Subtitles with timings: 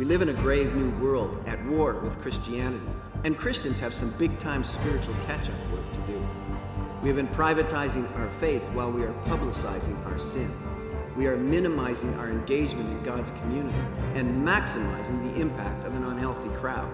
[0.00, 2.86] We live in a grave new world at war with Christianity,
[3.22, 6.28] and Christians have some big time spiritual catch up work to do.
[7.02, 10.50] We have been privatizing our faith while we are publicizing our sin.
[11.18, 13.76] We are minimizing our engagement in God's community
[14.14, 16.90] and maximizing the impact of an unhealthy crowd.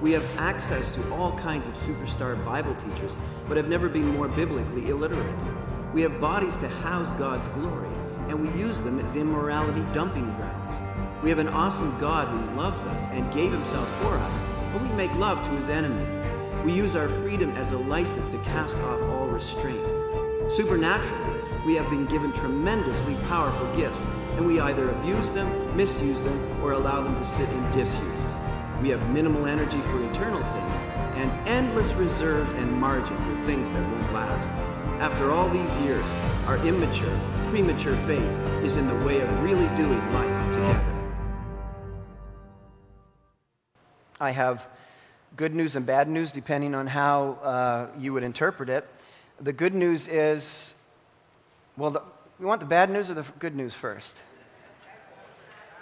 [0.00, 3.16] We have access to all kinds of superstar Bible teachers,
[3.48, 5.34] but have never been more biblically illiterate.
[5.92, 7.90] We have bodies to house God's glory,
[8.28, 10.53] and we use them as immorality dumping grounds.
[11.24, 14.38] We have an awesome God who loves us and gave himself for us,
[14.74, 16.06] but we make love to his enemy.
[16.62, 19.82] We use our freedom as a license to cast off all restraint.
[20.52, 24.06] Supernaturally, we have been given tremendously powerful gifts,
[24.36, 28.34] and we either abuse them, misuse them, or allow them to sit in disuse.
[28.82, 30.82] We have minimal energy for eternal things
[31.14, 34.50] and endless reserves and margin for things that won't last.
[35.00, 36.04] After all these years,
[36.46, 38.28] our immature, premature faith
[38.62, 40.33] is in the way of really doing life
[44.20, 44.66] I have
[45.36, 48.86] good news and bad news depending on how uh, you would interpret it.
[49.40, 50.74] The good news is
[51.76, 52.02] well, the,
[52.38, 54.16] you want the bad news or the good news first?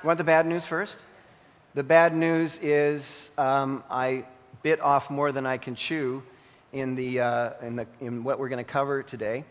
[0.03, 0.97] You want the bad news first?
[1.75, 4.25] The bad news is um, I
[4.63, 6.23] bit off more than I can chew
[6.73, 9.45] in, the, uh, in, the, in what we're going to cover today.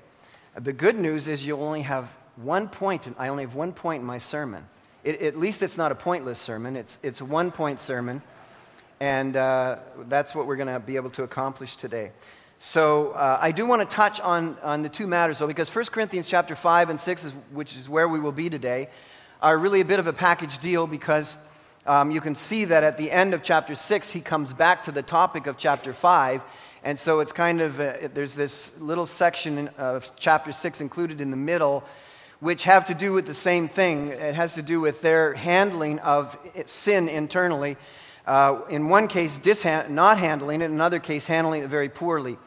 [0.59, 4.07] The good news is you only have one point, I only have one point in
[4.07, 4.65] my sermon.
[5.03, 8.21] It, at least it's not a pointless sermon, it's, it's a one point sermon.
[9.01, 9.77] And uh,
[10.09, 12.11] that's what we're going to be able to accomplish today.
[12.59, 15.85] So uh, I do want to touch on, on the two matters, though, because 1
[15.85, 18.89] Corinthians chapter 5 and 6, is, which is where we will be today,
[19.41, 21.35] are really a bit of a package deal because
[21.87, 24.91] um, you can see that at the end of chapter 6, he comes back to
[24.91, 26.43] the topic of chapter 5.
[26.83, 31.31] And so it's kind of, a, there's this little section of chapter 6 included in
[31.31, 31.83] the middle,
[32.39, 34.09] which have to do with the same thing.
[34.09, 37.77] It has to do with their handling of sin internally
[38.25, 39.39] uh, in one case,
[39.89, 42.37] not handling it, in another case, handling it very poorly.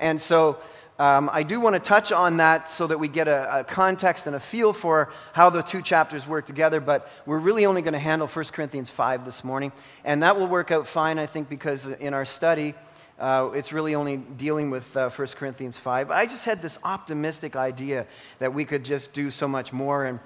[0.00, 0.58] And so
[0.98, 4.28] um, I do want to touch on that so that we get a, a, context
[4.28, 6.80] and a feel for how the two chapters work together.
[6.80, 9.72] But we're really only going to handle 1 Corinthians 5 this morning.
[10.04, 12.74] And that will work out fine, I think, because in our study,
[13.18, 16.12] uh, it's really only dealing with uh, 1 Corinthians 5.
[16.12, 18.06] I just had this optimistic idea
[18.38, 20.04] that we could just do so much more.
[20.04, 20.20] And,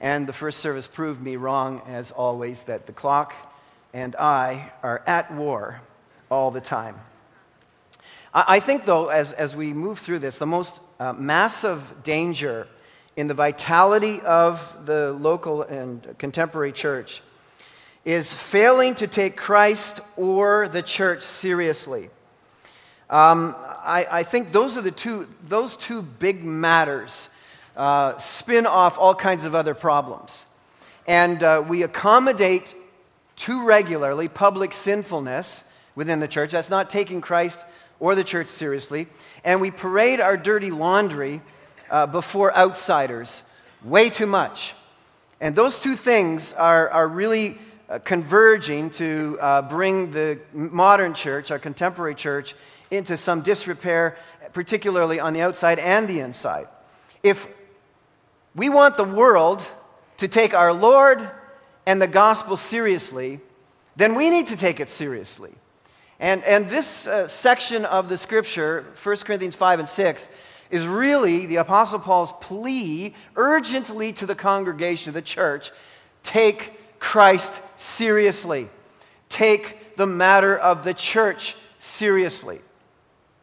[0.00, 3.47] and the first service proved me wrong, as always, that the clock
[3.92, 5.80] and I are at war
[6.30, 6.96] all the time.
[8.34, 12.68] I think, though, as, as we move through this, the most uh, massive danger
[13.16, 17.22] in the vitality of the local and contemporary church
[18.04, 22.10] is failing to take Christ or the church seriously.
[23.10, 27.30] Um, I, I, think those are the two, those two big matters
[27.76, 30.46] uh, spin off all kinds of other problems.
[31.06, 32.74] And uh, we accommodate
[33.38, 36.50] too regularly public sinfulness within the church.
[36.50, 37.64] That's not taking Christ
[38.00, 39.06] or the church seriously.
[39.44, 41.40] And we parade our dirty laundry
[41.90, 43.44] uh, before outsiders
[43.82, 44.74] way too much.
[45.40, 51.50] And those two things are, are really uh, converging to uh, bring the modern church,
[51.50, 52.54] our contemporary church,
[52.90, 54.16] into some disrepair,
[54.52, 56.66] particularly on the outside and the inside.
[57.22, 57.46] If
[58.54, 59.62] we want the world
[60.16, 61.30] to take our Lord
[61.88, 63.40] and the gospel seriously,
[63.96, 65.54] then we need to take it seriously.
[66.20, 70.28] And, and this uh, section of the scripture, 1 Corinthians 5 and 6,
[70.70, 75.70] is really the Apostle Paul's plea urgently to the congregation, the church
[76.22, 78.68] take Christ seriously.
[79.30, 82.60] Take the matter of the church seriously.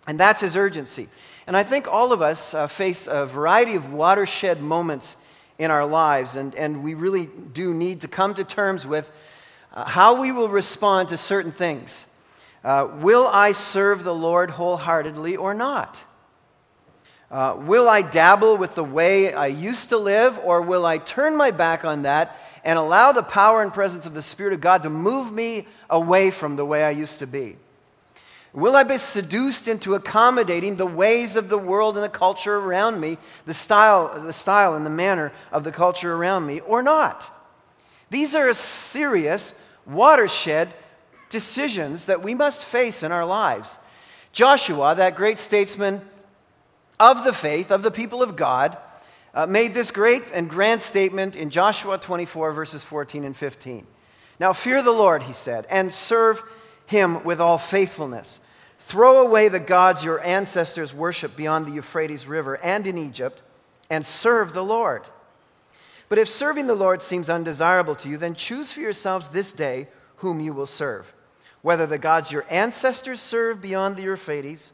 [0.06, 1.10] And that's his urgency.
[1.48, 5.16] And I think all of us uh, face a variety of watershed moments
[5.58, 6.36] in our lives.
[6.36, 9.12] And, and we really do need to come to terms with
[9.74, 12.06] uh, how we will respond to certain things.
[12.64, 16.02] Uh, will I serve the Lord wholeheartedly or not?
[17.30, 21.36] Uh, will I dabble with the way I used to live, or will I turn
[21.36, 24.84] my back on that and allow the power and presence of the Spirit of God
[24.84, 27.58] to move me away from the way I used to be?
[28.56, 33.02] Will I be seduced into accommodating the ways of the world and the culture around
[33.02, 37.30] me, the style, the style and the manner of the culture around me, or not?
[38.10, 39.54] These are serious
[39.86, 40.74] watershed
[41.30, 43.78] decisions that we must face in our lives.
[44.32, 46.02] Joshua, that great statesman
[46.98, 48.78] of the faith, of the people of God,
[49.34, 53.86] uh, made this great and grand statement in Joshua 24, verses 14 and 15.
[54.40, 56.42] Now, fear the Lord, he said, and serve
[56.86, 58.40] him with all faithfulness.
[58.88, 63.42] Throw away the gods your ancestors worshiped beyond the Euphrates River and in Egypt,
[63.90, 65.02] and serve the Lord.
[66.08, 69.88] But if serving the Lord seems undesirable to you, then choose for yourselves this day
[70.18, 71.12] whom you will serve,
[71.64, 74.72] whether the gods your ancestors served beyond the Euphrates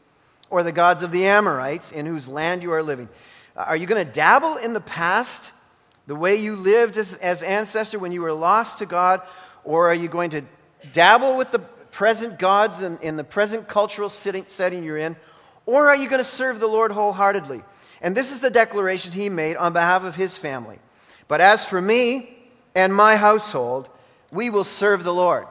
[0.50, 3.08] or the gods of the Amorites in whose land you are living.
[3.56, 5.52] Are you going to dabble in the past,
[6.06, 9.22] the way you lived as, as ancestor when you were lost to God,
[9.64, 10.42] or are you going to
[10.92, 11.60] dabble with the
[11.92, 15.14] present gods and in the present cultural sitting, setting you're in,
[15.66, 17.62] or are you going to serve the Lord wholeheartedly?
[18.00, 20.80] And this is the declaration he made on behalf of his family.
[21.28, 22.36] But as for me
[22.74, 23.88] and my household,
[24.32, 25.46] we will serve the Lord.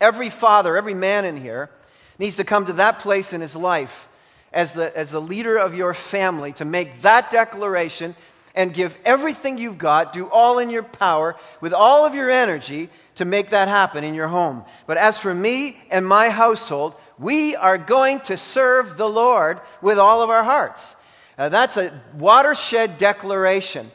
[0.00, 1.70] Every father, every man in here
[2.18, 4.06] needs to come to that place in his life
[4.52, 8.14] as the, as the leader of your family to make that declaration
[8.54, 12.88] and give everything you've got, do all in your power, with all of your energy
[13.16, 14.64] to make that happen in your home.
[14.86, 19.98] But as for me and my household, we are going to serve the Lord with
[19.98, 20.94] all of our hearts.
[21.38, 23.90] Uh, that's a watershed declaration.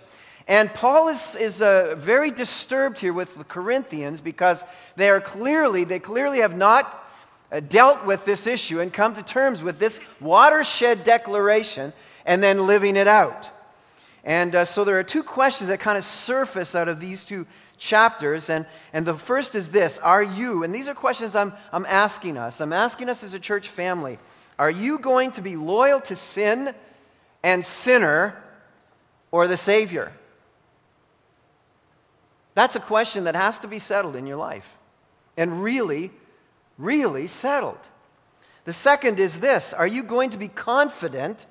[0.48, 4.64] And Paul is, is uh, very disturbed here with the Corinthians because
[4.96, 7.08] they are clearly, they clearly have not
[7.52, 11.94] uh, dealt with this issue and come to terms with this watershed declaration
[12.26, 13.50] and then living it out.
[14.24, 17.48] And uh, so there are two questions that kind of surface out of these two
[17.82, 18.50] chapters.
[18.50, 22.38] And, and the first is this Are you, and these are questions I'm, I'm asking
[22.38, 24.18] us, I'm asking us as a church family,
[24.58, 26.74] are you going to be loyal to sin
[27.44, 28.42] and sinner
[29.32, 30.14] or the Savior?
[32.54, 34.78] That's a question that has to be settled in your life
[35.36, 36.12] and really,
[36.78, 37.80] really settled.
[38.66, 41.46] The second is this Are you going to be confident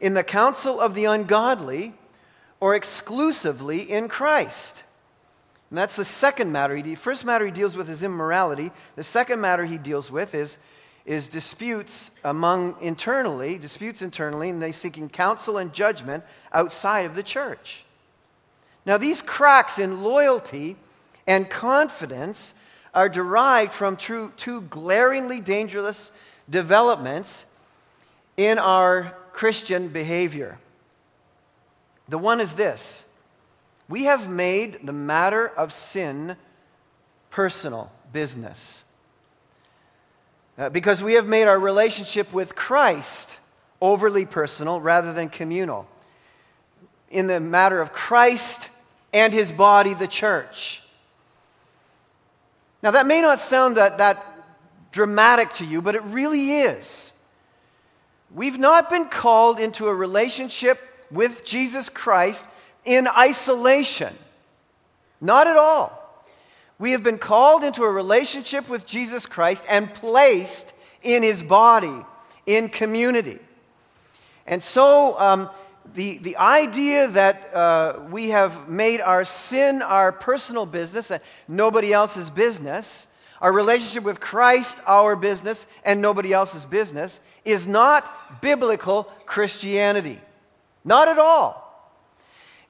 [0.00, 1.94] in the counsel of the ungodly
[2.60, 4.84] or exclusively in Christ?
[5.72, 6.82] And that's the second matter.
[6.82, 8.72] The first matter he deals with is immorality.
[8.94, 10.58] The second matter he deals with is
[11.06, 17.22] is disputes among internally, disputes internally, and they seeking counsel and judgment outside of the
[17.22, 17.86] church.
[18.84, 20.76] Now, these cracks in loyalty
[21.26, 22.52] and confidence
[22.92, 26.12] are derived from true, two glaringly dangerous
[26.50, 27.46] developments
[28.36, 30.58] in our Christian behavior.
[32.10, 33.06] The one is this
[33.92, 36.34] we have made the matter of sin
[37.28, 38.84] personal business.
[40.56, 43.38] Uh, because we have made our relationship with Christ
[43.82, 45.86] overly personal rather than communal.
[47.10, 48.66] In the matter of Christ
[49.12, 50.82] and his body, the church.
[52.82, 54.24] Now, that may not sound that, that
[54.90, 57.12] dramatic to you, but it really is.
[58.34, 60.80] We've not been called into a relationship
[61.10, 62.46] with Jesus Christ
[62.84, 64.16] in isolation.
[65.20, 65.98] Not at all.
[66.78, 72.04] We have been called into a relationship with Jesus Christ and placed in his body,
[72.46, 73.38] in community.
[74.46, 75.48] And so, um,
[75.94, 81.92] the, the idea that uh, we have made our sin our personal business, and nobody
[81.92, 83.06] else's business,
[83.40, 90.20] our relationship with Christ our business and nobody else's business, is not biblical Christianity.
[90.84, 91.61] Not at all.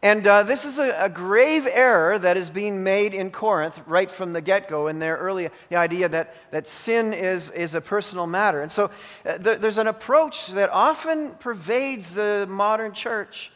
[0.02, 4.10] And uh, this is a, a, grave error that is being made in Corinth right
[4.10, 7.81] from the get go in their early the idea that, that sin is, is a
[7.81, 8.62] personal matter.
[8.62, 8.90] And so
[9.25, 13.52] uh, th- there's an approach that often pervades the modern church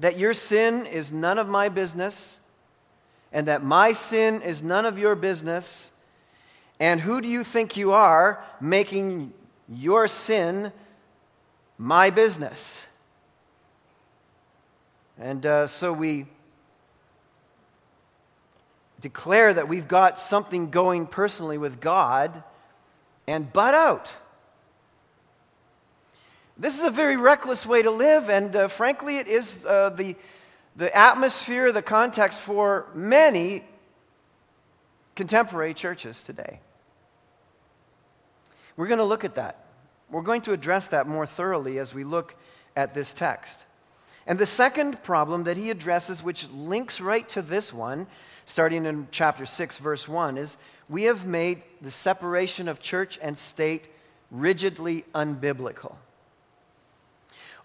[0.00, 2.40] that your sin is none of my business,
[3.32, 5.92] and that my sin is none of your business.
[6.80, 9.32] And who do you think you are making
[9.68, 10.72] your sin
[11.78, 12.84] my business?
[15.18, 16.26] And uh, so we
[19.00, 22.42] declare that we've got something going personally with God
[23.26, 24.08] and butt out.
[26.56, 30.16] This is a very reckless way to live, and uh, frankly, it is uh, the,
[30.76, 33.64] the atmosphere, the context for many
[35.16, 36.60] contemporary churches today.
[38.76, 39.66] We're going to look at that.
[40.10, 42.36] We're going to address that more thoroughly as we look
[42.76, 43.64] at this text.
[44.26, 48.06] And the second problem that he addresses, which links right to this one,
[48.46, 50.56] starting in chapter 6, verse 1, is
[50.88, 53.88] we have made the separation of church and state
[54.30, 55.96] rigidly unbiblical.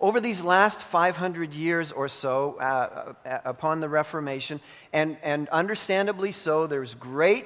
[0.02, 4.62] Over these last 500 years or so, uh, uh, upon the Reformation,
[4.94, 7.46] and, and understandably so, there's great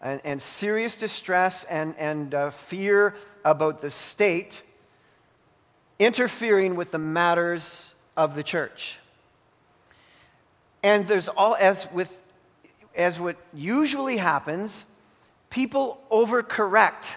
[0.00, 4.62] and, and serious distress and, and uh, fear about the state
[5.98, 8.98] interfering with the matters of the church.
[10.82, 12.10] And there's all, as with,
[12.96, 14.84] as what usually happens,
[15.50, 17.12] people overcorrect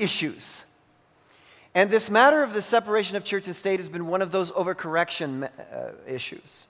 [0.00, 0.64] issues.
[1.74, 4.50] And this matter of the separation of church and state has been one of those
[4.50, 6.66] overcorrection uh, issues.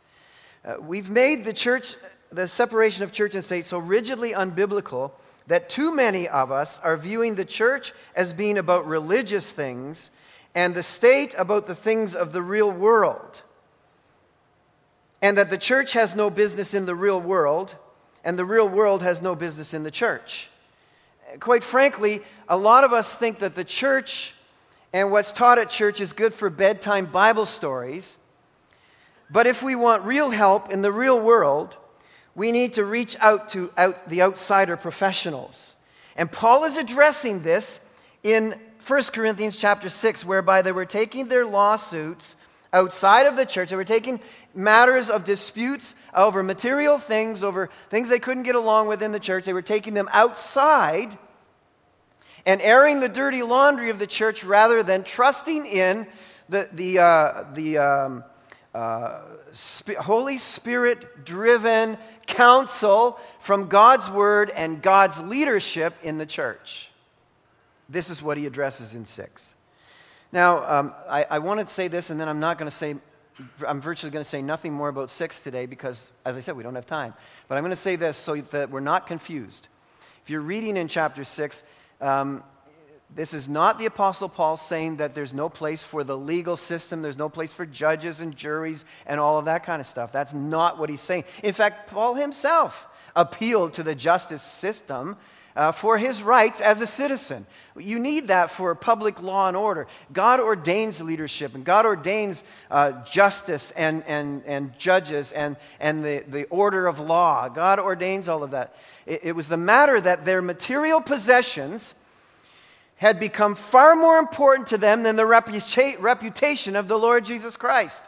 [0.63, 1.97] Uh, we've made the church
[2.31, 5.11] the separation of church and state so rigidly unbiblical
[5.49, 10.11] that too many of us are viewing the church as being about religious things
[10.55, 13.43] and the state about the things of the real world.
[15.21, 17.77] And that the church has no business in the real world,
[18.25, 20.51] and the real world has no business in the church.
[21.41, 24.35] Quite frankly, a lot of us think that the church
[24.93, 28.19] and what's taught at church is good for bedtime Bible stories.
[29.31, 31.77] But if we want real help in the real world,
[32.35, 35.75] we need to reach out to out the outsider professionals.
[36.17, 37.81] And Paul is addressing this
[38.23, 38.55] in
[38.87, 42.37] 1 Corinthians chapter 6, whereby they were taking their lawsuits
[42.73, 43.71] outside of the church.
[43.71, 44.21] They were taking
[44.55, 49.21] matters of disputes over material things, over things they couldn't get along with in the
[49.21, 49.45] church.
[49.45, 51.17] They were taking them outside
[52.45, 56.07] and airing the dirty laundry of the church rather than trusting in
[56.49, 58.25] the, the, uh, the um,
[58.75, 59.21] uh,
[59.55, 66.89] Sp- Holy Spirit driven counsel from God's word and God's leadership in the church.
[67.93, 69.55] This is what he addresses in 6.
[70.33, 72.97] Now, um, I, I want to say this, and then I'm not going to say,
[73.67, 76.63] I'm virtually going to say nothing more about 6 today because, as I said, we
[76.63, 77.13] don't have time.
[77.49, 79.69] But I'm going to say this so that we're not confused.
[80.23, 81.63] If you're reading in chapter 6,
[82.01, 82.43] um,
[83.15, 87.03] this is not the Apostle Paul saying that there's no place for the legal system,
[87.03, 90.13] there's no place for judges and juries and all of that kind of stuff.
[90.13, 91.25] That's not what he's saying.
[91.43, 95.19] In fact, Paul himself appealed to the justice system
[95.55, 97.47] uh, for his rights as a citizen.
[97.77, 99.87] You need that for public law and order.
[100.13, 106.25] God ordains leadership and God ordains uh, justice and, and, and judges and, and the,
[106.29, 107.49] the order of law.
[107.49, 108.77] God ordains all of that.
[109.07, 111.95] It, it was the matter that their material possessions
[112.97, 117.57] had become far more important to them than the reputa- reputation of the Lord Jesus
[117.57, 118.03] Christ.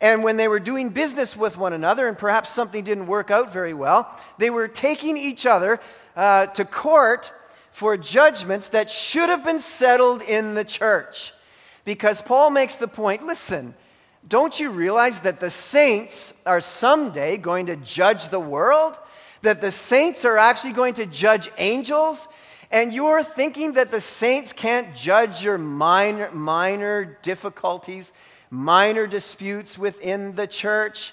[0.00, 3.52] And when they were doing business with one another, and perhaps something didn't work out
[3.52, 5.78] very well, they were taking each other
[6.16, 7.32] uh, to court
[7.70, 11.32] for judgments that should have been settled in the church.
[11.84, 13.74] Because Paul makes the point listen,
[14.28, 18.98] don't you realize that the saints are someday going to judge the world?
[19.42, 22.28] That the saints are actually going to judge angels?
[22.72, 28.12] and you're thinking that the saints can't judge your minor, minor difficulties,
[28.48, 31.12] minor disputes within the church,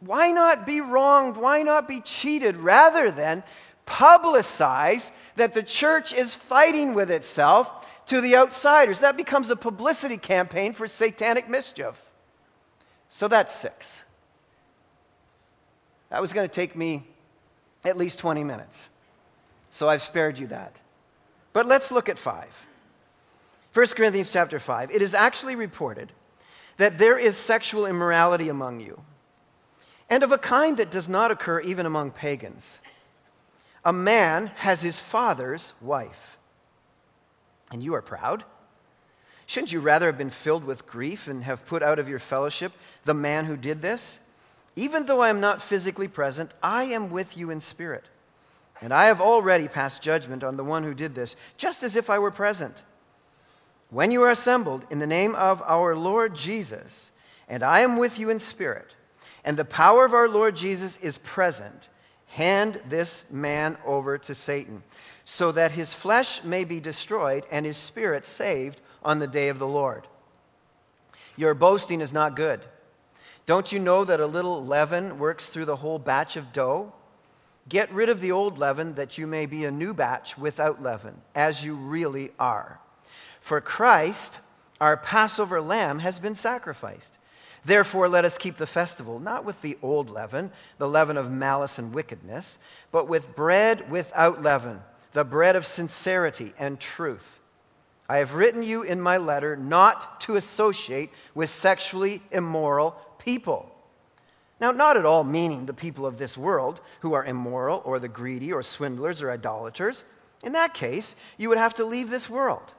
[0.00, 1.38] why not be wronged?
[1.38, 3.42] Why not be cheated rather than
[3.86, 9.00] publicize that the church is fighting with itself to the outsiders?
[9.00, 11.94] That becomes a publicity campaign for satanic mischief.
[13.08, 14.02] So that's six.
[16.10, 17.04] That was going to take me
[17.84, 18.88] at least 20 minutes.
[19.68, 20.80] So I've spared you that.
[21.52, 22.66] But let's look at 5.
[23.72, 24.90] 1 Corinthians chapter 5.
[24.90, 26.12] It is actually reported
[26.76, 29.00] that there is sexual immorality among you,
[30.08, 32.80] and of a kind that does not occur even among pagans.
[33.86, 36.36] A man has his father's wife,
[37.72, 38.44] and you are proud.
[39.46, 42.72] Shouldn't you rather have been filled with grief and have put out of your fellowship
[43.06, 44.20] the man who did this?
[44.74, 48.04] Even though I am not physically present, I am with you in spirit
[48.80, 52.10] and I have already passed judgment on the one who did this, just as if
[52.10, 52.82] I were present.
[53.90, 57.10] When you are assembled in the name of our Lord Jesus,
[57.48, 58.94] and I am with you in spirit,
[59.44, 61.88] and the power of our Lord Jesus is present,
[62.36, 64.82] hand this man over to Satan,
[65.24, 69.58] so that his flesh may be destroyed and his spirit saved on the day of
[69.58, 70.06] the Lord.
[71.34, 72.60] Your boasting is not good.
[73.46, 76.92] Don't you know that a little leaven works through the whole batch of dough?
[77.70, 81.14] Get rid of the old leaven that you may be a new batch without leaven,
[81.34, 82.80] as you really are.
[83.40, 84.40] For Christ,
[84.78, 87.16] our Passover lamb, has been sacrificed.
[87.66, 91.78] Therefore, let us keep the festival, not with the old leaven, the leaven of malice
[91.78, 92.58] and wickedness,
[92.90, 94.80] but with bread without leaven,
[95.12, 97.40] the bread of sincerity and truth.
[98.08, 103.76] I have written you in my letter not to associate with sexually immoral people
[104.60, 108.08] now, not at all meaning the people of this world who are immoral or the
[108.08, 110.04] greedy or swindlers or idolaters.
[110.42, 112.72] In that case, you would have to leave this world.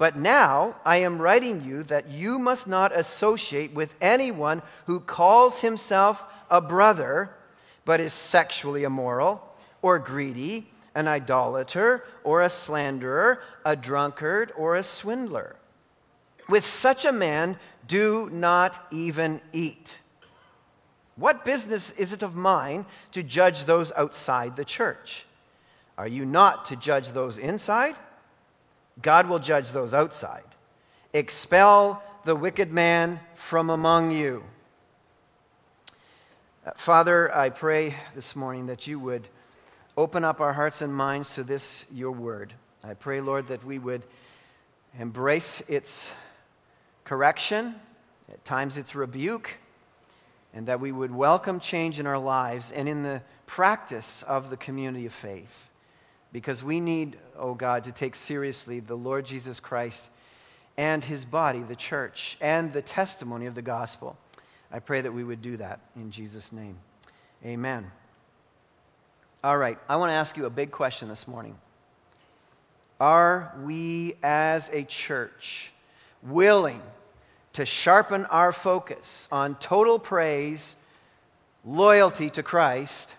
[0.00, 5.60] But now I am writing you that you must not associate with anyone who calls
[5.60, 7.34] himself a brother
[7.84, 9.46] but is sexually immoral
[9.82, 15.56] or greedy, an idolater or a slanderer, a drunkard or a swindler.
[16.48, 20.00] With such a man, do not even eat.
[21.16, 25.26] What business is it of mine to judge those outside the church?
[25.98, 27.96] Are you not to judge those inside?
[29.02, 30.44] God will judge those outside.
[31.12, 34.44] Expel the wicked man from among you.
[36.66, 39.26] Uh, Father, I pray this morning that you would
[39.96, 42.52] open up our hearts and minds to this, your word.
[42.84, 44.02] I pray, Lord, that we would
[44.98, 46.12] embrace its
[47.04, 47.74] correction,
[48.30, 49.54] at times its rebuke,
[50.52, 54.56] and that we would welcome change in our lives and in the practice of the
[54.56, 55.69] community of faith.
[56.32, 60.08] Because we need, oh God, to take seriously the Lord Jesus Christ
[60.76, 64.16] and his body, the church, and the testimony of the gospel.
[64.72, 66.78] I pray that we would do that in Jesus' name.
[67.44, 67.90] Amen.
[69.42, 71.56] All right, I want to ask you a big question this morning.
[73.00, 75.72] Are we as a church
[76.22, 76.82] willing
[77.54, 80.76] to sharpen our focus on total praise,
[81.64, 83.14] loyalty to Christ,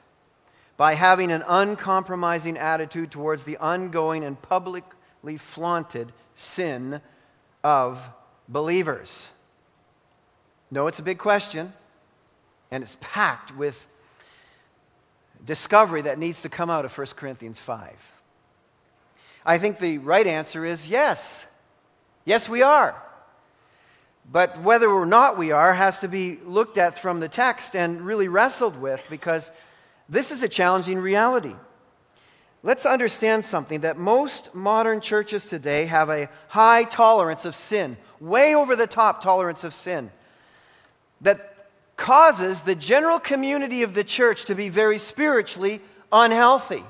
[0.82, 7.00] by having an uncompromising attitude towards the ongoing and publicly flaunted sin
[7.64, 8.04] of
[8.50, 9.30] believers?
[10.72, 11.72] No, it's a big question,
[12.72, 13.86] and it's packed with
[15.46, 17.92] discovery that needs to come out of 1 Corinthians 5.
[19.46, 21.46] I think the right answer is yes.
[22.26, 23.00] Yes, we are.
[24.32, 28.02] But whether or not we are has to be looked at from the text and
[28.02, 29.52] really wrestled with because
[30.12, 31.56] this is a challenging reality.
[32.64, 38.54] Let's understand something that most modern churches today have a high tolerance of sin, way
[38.54, 40.12] over the top tolerance of sin
[41.22, 45.80] that causes the general community of the church to be very spiritually
[46.12, 46.84] unhealthy.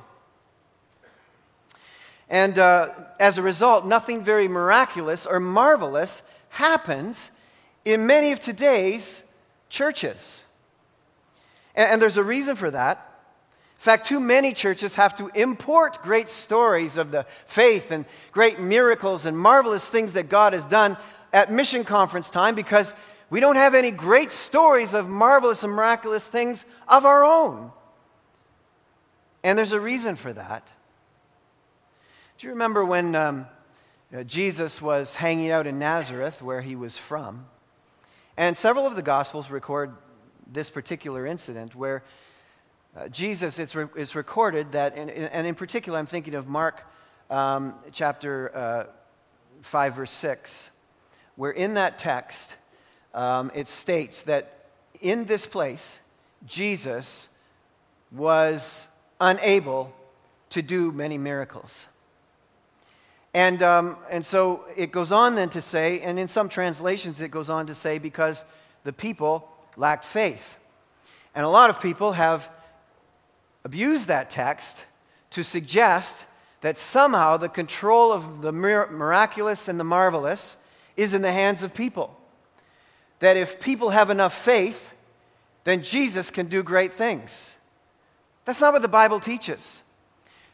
[2.28, 7.30] And uh, as a result, nothing very miraculous or marvelous happens
[7.86, 9.22] in many of today's
[9.70, 10.46] churches.
[11.76, 13.10] And, and there's a reason for that.
[13.82, 18.60] In fact, too many churches have to import great stories of the faith and great
[18.60, 20.98] miracles and marvelous things that God has done
[21.34, 22.94] at mission conference time because
[23.32, 27.72] we don't have any great stories of marvelous and miraculous things of our own.
[29.44, 30.68] And there's a reason for that.
[32.38, 33.48] Do you remember when um,
[34.16, 37.48] uh, Jesus was hanging out in Nazareth, where he was from?
[38.38, 39.96] And several of the Gospels record
[40.46, 42.04] this particular incident where
[42.96, 46.48] uh, Jesus, it's, re- it's recorded that, in, in, and in particular, I'm thinking of
[46.48, 46.86] Mark
[47.30, 48.86] um, chapter uh,
[49.62, 50.70] 5, verse 6,
[51.38, 52.54] where in that text,
[53.14, 54.66] um, it states that
[55.00, 56.00] in this place,
[56.46, 57.30] Jesus
[58.12, 58.88] was
[59.22, 59.94] unable
[60.50, 61.88] to do many miracles.
[63.34, 67.32] And, um, and so it goes on then to say, and in some translations it
[67.32, 68.44] goes on to say, because
[68.84, 70.58] the people lacked faith.
[71.34, 72.50] And a lot of people have
[73.64, 74.86] abused that text
[75.32, 76.26] to suggest
[76.62, 80.58] that somehow the control of the miraculous and the marvelous
[80.96, 82.18] is in the hands of people
[83.22, 84.94] that if people have enough faith,
[85.64, 87.56] then Jesus can do great things.
[88.46, 89.84] That's not what the Bible teaches.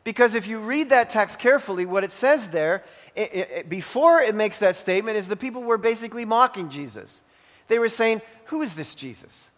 [0.03, 2.83] Because if you read that text carefully, what it says there,
[3.15, 7.23] it, it, before it makes that statement, is the people were basically mocking Jesus.
[7.69, 9.49] They were saying, Who is this Jesus?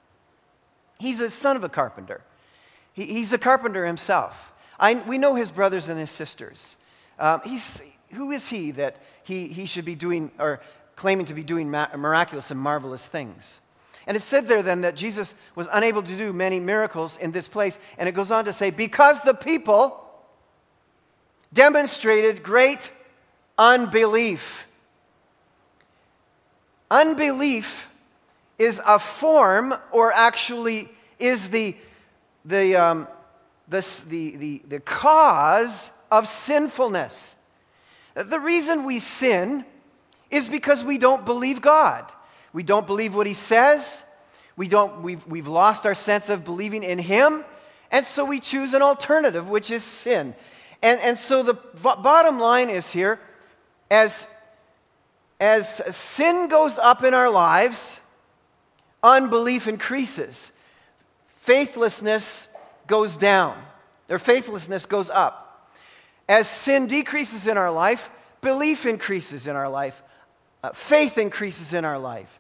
[1.00, 2.22] He's a son of a carpenter.
[2.94, 4.54] He, he's a carpenter himself.
[4.80, 6.78] I, we know his brothers and his sisters.
[7.18, 7.82] Um, he's,
[8.14, 10.62] who is he that he, he should be doing, or
[10.96, 13.62] claiming to be doing miraculous and marvelous things.
[14.08, 17.48] And it said there then that Jesus was unable to do many miracles in this
[17.48, 17.78] place.
[17.98, 20.04] And it goes on to say, because the people
[21.54, 22.92] demonstrated great
[23.58, 24.68] unbelief.
[26.90, 27.90] Unbelief
[28.58, 31.76] is a form, or actually is the,
[32.46, 33.08] the, um,
[33.68, 37.36] the, the, the, the cause of sinfulness.
[38.16, 39.66] The reason we sin
[40.30, 42.12] is because we don't believe God.
[42.54, 44.04] We don't believe what He says.
[44.56, 47.44] We don't, we've, we've lost our sense of believing in Him.
[47.92, 50.36] And so we choose an alternative, which is sin.
[50.82, 53.20] And, and so the bottom line is here
[53.90, 54.28] as,
[55.40, 58.00] as sin goes up in our lives,
[59.02, 60.52] unbelief increases,
[61.50, 62.48] faithlessness
[62.86, 63.60] goes down,
[64.06, 65.68] their faithlessness goes up.
[66.28, 70.00] As sin decreases in our life, belief increases in our life
[70.64, 72.40] uh, faith increases in our life.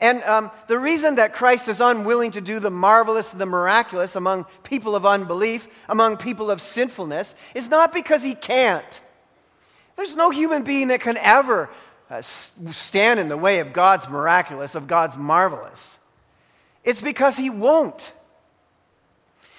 [0.00, 4.44] And um, the reason that Christ is unwilling to do the marvelous the miraculous among
[4.62, 9.00] people of unbelief, among people of sinfulness, is not because he can't.
[9.96, 11.68] There's no human being that can ever
[12.10, 15.98] uh, stand in the way of God's miraculous, of God's marvelous.
[16.84, 18.12] It's because he won't.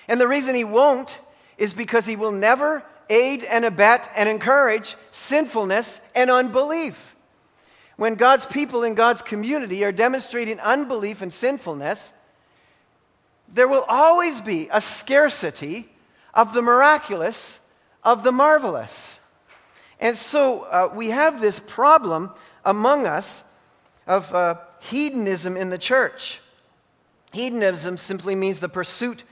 [0.08, 1.20] And the reason he won't
[1.58, 7.16] is because he will never aid and abet and encourage sinfulness and unbelief.
[7.96, 12.14] When God's people in God's community are demonstrating unbelief and sinfulness,
[13.48, 15.88] there will always be a scarcity
[16.34, 17.60] of the miraculous,
[18.04, 19.20] of the marvelous.
[20.00, 22.32] And so uh, we have this problem
[22.64, 23.44] among us
[24.06, 26.40] of uh, hedonism in the church.
[27.32, 29.24] Hedonism simply means the pursuit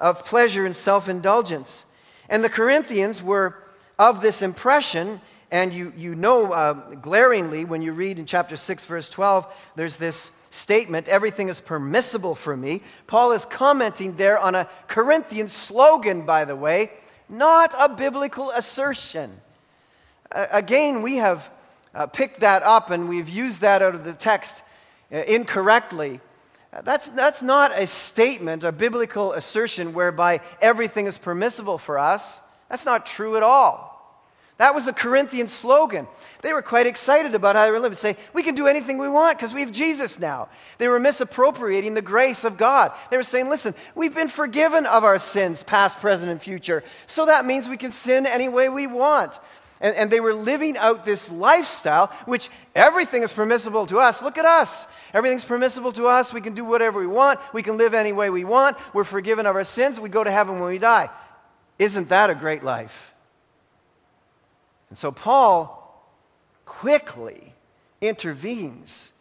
[0.00, 1.84] of pleasure and self indulgence.
[2.28, 3.56] And the Corinthians were
[3.98, 8.86] of this impression, and you, you know uh, glaringly when you read in chapter 6,
[8.86, 12.82] verse 12, there's this statement everything is permissible for me.
[13.06, 16.90] Paul is commenting there on a Corinthian slogan, by the way,
[17.28, 19.40] not a biblical assertion.
[20.32, 21.50] Uh, again, we have
[21.94, 24.62] uh, picked that up and we've used that out of the text
[25.12, 26.20] uh, incorrectly.
[26.82, 32.40] That's, that's not a statement, a biblical assertion whereby everything is permissible for us.
[32.68, 33.94] That's not true at all.
[34.58, 36.06] That was a Corinthian slogan.
[36.42, 37.96] They were quite excited about how they were living.
[37.96, 40.48] Say, we can do anything we want because we have Jesus now.
[40.78, 42.92] They were misappropriating the grace of God.
[43.10, 46.84] They were saying, listen, we've been forgiven of our sins, past, present, and future.
[47.08, 49.38] So that means we can sin any way we want.
[49.80, 54.22] And, and they were living out this lifestyle, which everything is permissible to us.
[54.22, 54.86] Look at us.
[55.14, 56.32] Everything's permissible to us.
[56.32, 57.38] We can do whatever we want.
[57.52, 58.76] We can live any way we want.
[58.92, 60.00] We're forgiven of our sins.
[60.00, 61.08] We go to heaven when we die.
[61.78, 63.14] Isn't that a great life?
[64.90, 65.80] And so Paul
[66.64, 67.54] quickly
[68.00, 69.12] intervenes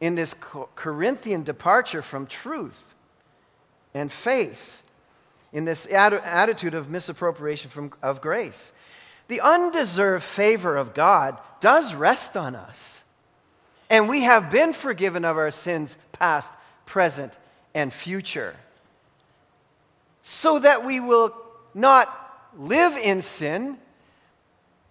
[0.00, 0.34] in this
[0.74, 2.94] Corinthian departure from truth
[3.94, 4.82] and faith,
[5.52, 8.72] in this attitude of misappropriation from, of grace.
[9.28, 13.01] The undeserved favor of God does rest on us.
[13.92, 16.50] And we have been forgiven of our sins, past,
[16.86, 17.36] present,
[17.74, 18.56] and future.
[20.22, 21.36] So that we will
[21.74, 22.08] not
[22.56, 23.76] live in sin,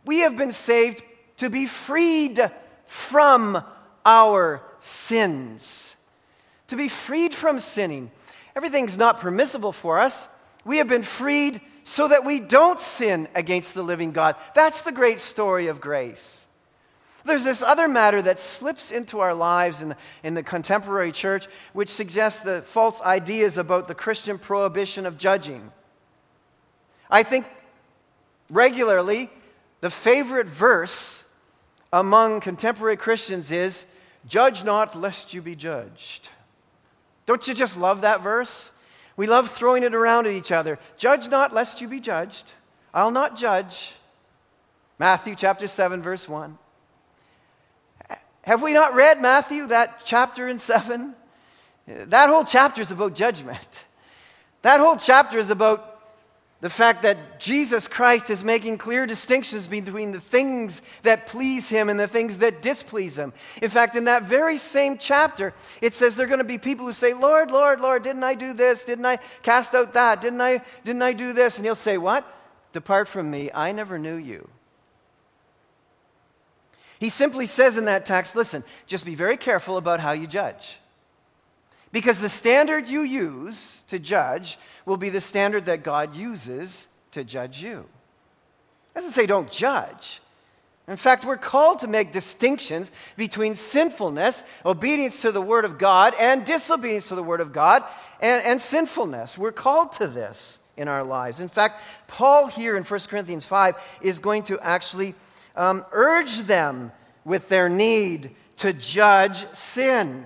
[0.06, 1.02] we have been saved
[1.38, 2.52] to be freed
[2.86, 3.64] from
[4.06, 5.96] our sins.
[6.68, 8.12] To be freed from sinning.
[8.56, 10.28] Everything's not permissible for us.
[10.64, 14.36] We have been freed so that we don't sin against the living God.
[14.54, 16.46] That's the great story of grace.
[17.26, 21.48] There's this other matter that slips into our lives in the, in the contemporary church,
[21.74, 25.72] which suggests the false ideas about the Christian prohibition of judging.
[27.10, 27.46] I think
[28.50, 29.30] regularly
[29.82, 31.24] the favorite verse
[31.94, 33.86] among contemporary Christians is,
[34.28, 36.30] Judge not, lest you be judged.
[37.26, 38.72] Don't you just love that verse?
[39.18, 40.80] We love throwing it around at each other.
[40.98, 42.54] Judge not, lest you be judged.
[42.94, 43.94] I'll not judge.
[45.00, 46.58] Matthew chapter 7, verse 1.
[48.44, 51.14] Have we not read Matthew, that chapter in 7?
[51.88, 53.68] That whole chapter is about judgment.
[54.64, 55.92] That whole chapter is about
[56.62, 61.90] the fact that Jesus Christ is making clear distinctions between the things that please him
[61.90, 63.34] and the things that displease him.
[63.64, 66.86] In fact, in that very same chapter, it says there are going to be people
[66.86, 68.86] who say, Lord, Lord, Lord, didn't I do this?
[68.86, 70.22] Didn't I cast out that?
[70.22, 71.58] Didn't I, didn't I do this?
[71.58, 72.32] And he'll say, What?
[72.74, 73.50] Depart from me.
[73.54, 74.48] I never knew you.
[77.02, 80.78] He simply says in that text, listen, just be very careful about how you judge.
[81.92, 87.24] Because the standard you use to judge will be the standard that God uses to
[87.24, 87.80] judge you.
[87.80, 90.22] It doesn't say don't judge.
[90.88, 96.14] In fact, we're called to make distinctions between sinfulness, obedience to the Word of God,
[96.20, 97.84] and disobedience to the Word of God,
[98.22, 99.40] and, and sinfulness.
[99.40, 101.40] We're called to this in our lives.
[101.40, 105.16] In fact, Paul here in 1 Corinthians 5 is going to actually
[105.56, 106.92] um, urge them
[107.26, 110.26] with their need to judge sin.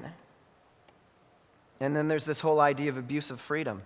[1.80, 3.82] And then there's this whole idea of abuse of freedom.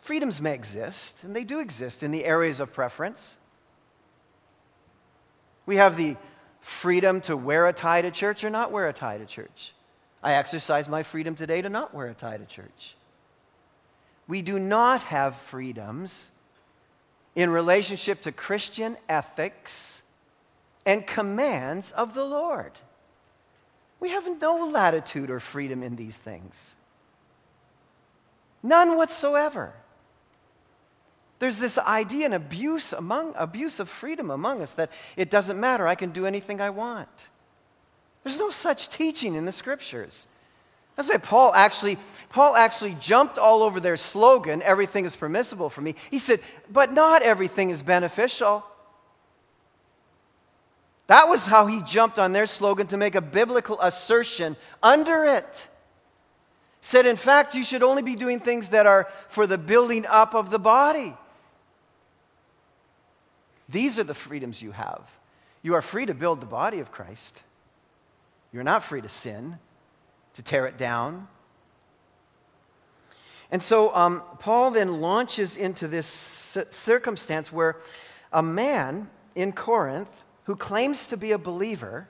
[0.00, 3.36] Freedoms may exist, and they do exist in the areas of preference.
[5.64, 6.16] We have the
[6.60, 9.74] freedom to wear a tie to church or not wear a tie to church.
[10.22, 12.96] I exercise my freedom today to not wear a tie to church.
[14.28, 16.30] We do not have freedoms
[17.34, 20.01] in relationship to Christian ethics
[20.84, 22.72] and commands of the Lord.
[24.00, 26.74] We have no latitude or freedom in these things.
[28.62, 29.74] None whatsoever.
[31.38, 35.88] There's this idea and abuse among abuse of freedom among us that it doesn't matter,
[35.88, 37.08] I can do anything I want.
[38.22, 40.28] There's no such teaching in the scriptures.
[40.94, 45.80] That's why Paul actually, Paul actually jumped all over their slogan, everything is permissible for
[45.80, 45.96] me.
[46.10, 46.40] He said,
[46.70, 48.64] but not everything is beneficial.
[51.12, 55.68] That was how he jumped on their slogan to make a biblical assertion under it.
[56.80, 60.34] Said, in fact, you should only be doing things that are for the building up
[60.34, 61.14] of the body.
[63.68, 65.02] These are the freedoms you have.
[65.60, 67.42] You are free to build the body of Christ.
[68.50, 69.58] You're not free to sin,
[70.32, 71.28] to tear it down.
[73.50, 76.06] And so um, Paul then launches into this
[76.70, 77.76] circumstance where
[78.32, 82.08] a man in Corinth who claims to be a believer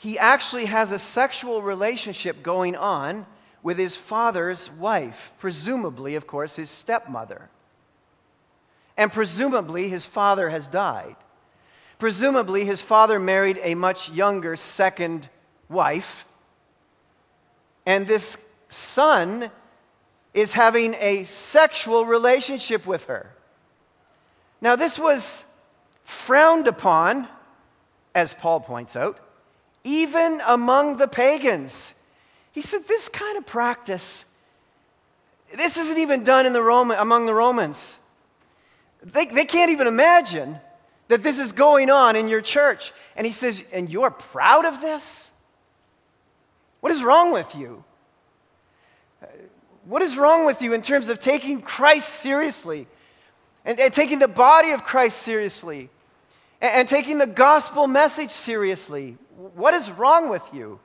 [0.00, 3.26] he actually has a sexual relationship going on
[3.64, 7.50] with his father's wife, presumably, of course, his stepmother.
[8.96, 11.16] And presumably, his father has died.
[11.98, 15.28] Presumably, his father married a much younger second
[15.68, 16.24] wife.
[17.84, 18.36] And this
[18.68, 19.50] son
[20.32, 23.34] is having a sexual relationship with her.
[24.60, 25.44] Now, this was
[26.08, 27.28] frowned upon,
[28.14, 29.18] as Paul points out,
[29.84, 31.92] even among the pagans.
[32.50, 34.24] He said, This kind of practice,
[35.54, 37.98] this isn't even done in the Roman, among the Romans.
[39.02, 40.58] They, they can't even imagine
[41.08, 42.90] that this is going on in your church.
[43.14, 45.30] And he says, And you're proud of this?
[46.80, 47.84] What is wrong with you?
[49.84, 52.86] What is wrong with you in terms of taking Christ seriously
[53.66, 55.90] and, and taking the body of Christ seriously
[56.60, 59.16] and, taking the gospel message seriously?
[59.36, 60.80] What is wrong with you?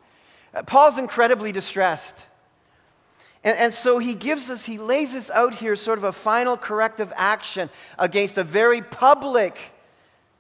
[0.54, 2.28] Uh, Paul's incredibly distressed.
[3.44, 6.58] And, and, so he gives us, he lays us out here sort of a final
[6.58, 9.58] corrective action against a very public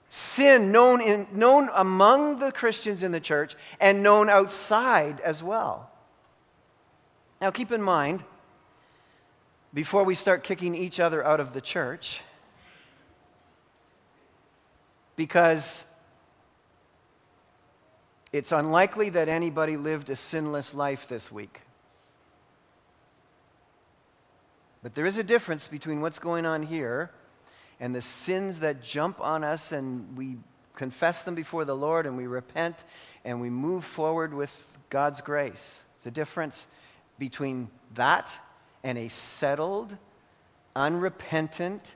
[0.09, 5.89] sin known, in, known among the Christians in the church and known outside as well.
[7.41, 8.23] Now, keep in mind,
[9.73, 12.21] before we start kicking each other out of the church,
[15.15, 15.83] because
[18.31, 21.61] it's unlikely that anybody lived a sinless life this week.
[24.81, 27.11] But there is a difference between what's going on here
[27.79, 30.37] and the sins that jump on us and we
[30.75, 32.83] confess them before the Lord and we repent
[33.23, 35.83] and we move forward with God's grace.
[35.95, 36.67] There's a difference
[37.19, 38.31] between that
[38.83, 39.95] and a settled,
[40.75, 41.95] unrepentant,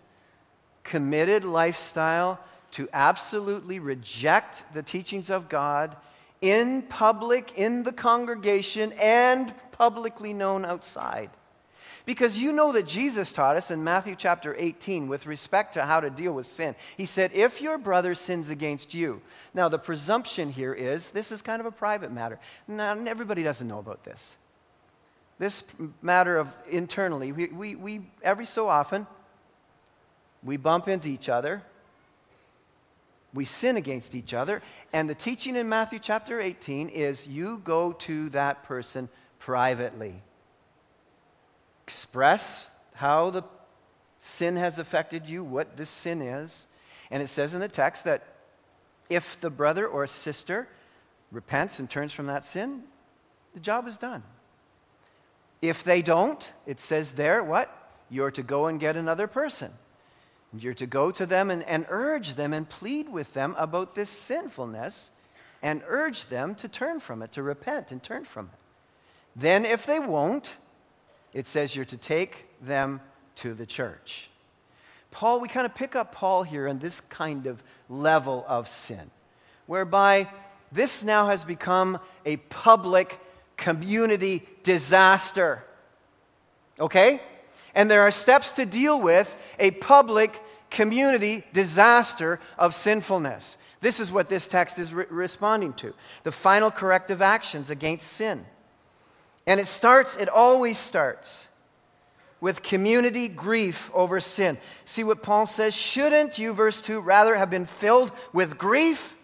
[0.84, 2.40] committed lifestyle
[2.72, 5.96] to absolutely reject the teachings of God
[6.42, 11.30] in public, in the congregation, and publicly known outside.
[12.06, 16.00] Because you know that Jesus taught us in Matthew chapter 18 with respect to how
[16.00, 16.74] to deal with sin.
[16.96, 19.22] He said, If your brother sins against you.
[19.54, 22.40] Now, the presumption here is this is kind of a private matter.
[22.66, 24.38] Now, everybody doesn't know about this.
[25.38, 25.64] This
[26.02, 29.06] matter of internally, we, we, we every so often,
[30.44, 31.62] we bump into each other
[33.38, 34.64] we sin against each other.
[34.92, 40.24] And the teaching in Matthew chapter 18 is you go to that person privately.
[41.86, 43.44] Express how the
[44.18, 46.66] sin has affected you, what this sin is.
[47.12, 48.24] And it says in the text that
[49.08, 50.68] if the brother or sister
[51.32, 52.86] repents and turns from that sin,
[53.54, 54.24] the job is done.
[55.62, 57.92] If they don't, it says there, what?
[58.10, 59.74] You're to go and get another person.
[60.54, 64.10] You're to go to them and, and urge them and plead with them about this
[64.10, 65.12] sinfulness
[65.62, 68.60] and urge them to turn from it, to repent and turn from it.
[69.36, 70.56] Then, if they won't,
[71.34, 73.02] it says you're to take them
[73.36, 74.30] to the church.
[75.12, 79.12] Paul, we kind of pick up Paul here in this kind of level of sin,
[79.66, 80.28] whereby
[80.72, 83.20] this now has become a public
[83.58, 85.64] community disaster.
[86.80, 87.22] Okay?
[87.78, 93.56] And there are steps to deal with a public community disaster of sinfulness.
[93.82, 98.44] This is what this text is re- responding to the final corrective actions against sin.
[99.46, 101.50] And it starts, it always starts
[102.42, 104.58] with community grief over sin.
[104.86, 105.76] See what Paul says?
[105.76, 109.16] Shouldn't you, verse 2, rather have been filled with grief?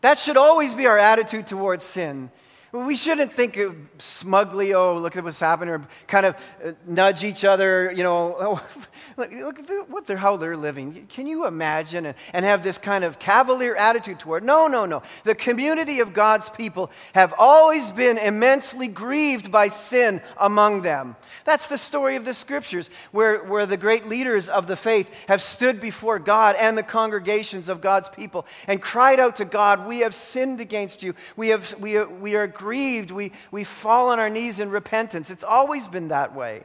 [0.00, 2.32] That should always be our attitude towards sin.
[2.74, 3.56] We shouldn't think
[3.98, 6.34] smugly, oh, look at what's happening, or kind of
[6.64, 8.68] uh, nudge each other, you know, oh,
[9.16, 11.06] look, look at what they're, how they're living.
[11.08, 14.42] Can you imagine and, and have this kind of cavalier attitude toward?
[14.42, 15.04] No, no, no.
[15.22, 21.14] The community of God's people have always been immensely grieved by sin among them.
[21.44, 25.42] That's the story of the scriptures, where, where the great leaders of the faith have
[25.42, 30.00] stood before God and the congregations of God's people and cried out to God, We
[30.00, 31.14] have sinned against you.
[31.36, 32.63] We, have, we, we are grieved,
[33.12, 35.30] we, we fall on our knees in repentance.
[35.30, 36.64] It's always been that way.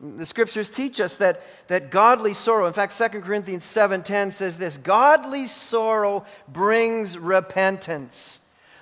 [0.00, 4.76] The scriptures teach us that, that godly sorrow, in fact, 2 Corinthians 7:10 says this,
[4.76, 8.40] godly sorrow brings repentance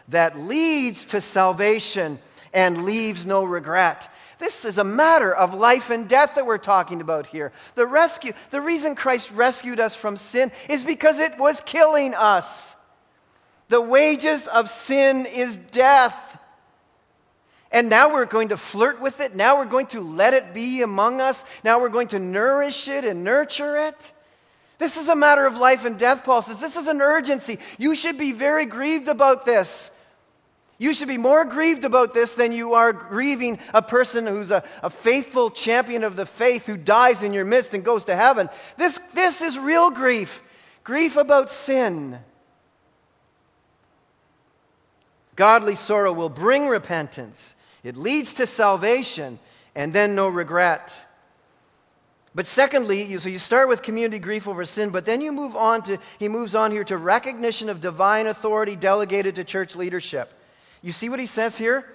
[0.08, 2.18] that leads to salvation
[2.52, 4.08] and leaves no regret.
[4.38, 7.52] This is a matter of life and death that we're talking about here.
[7.76, 12.73] The rescue, the reason Christ rescued us from sin is because it was killing us.
[13.74, 16.38] The wages of sin is death.
[17.72, 19.34] And now we're going to flirt with it.
[19.34, 21.44] Now we're going to let it be among us.
[21.64, 24.12] Now we're going to nourish it and nurture it.
[24.78, 26.60] This is a matter of life and death, Paul says.
[26.60, 27.58] This is an urgency.
[27.76, 29.90] You should be very grieved about this.
[30.78, 34.62] You should be more grieved about this than you are grieving a person who's a,
[34.84, 38.48] a, faithful champion of the faith who dies in your midst and goes to heaven.
[38.76, 40.42] This, this is real grief
[40.84, 42.20] grief about sin.
[45.36, 47.54] Godly sorrow will bring repentance.
[47.82, 49.38] It leads to salvation
[49.74, 50.94] and then no regret.
[52.34, 55.54] But secondly, you, so you start with community grief over sin, but then you move
[55.54, 60.32] on to, he moves on here to recognition of divine authority delegated to church leadership.
[60.82, 61.86] You see what he says here?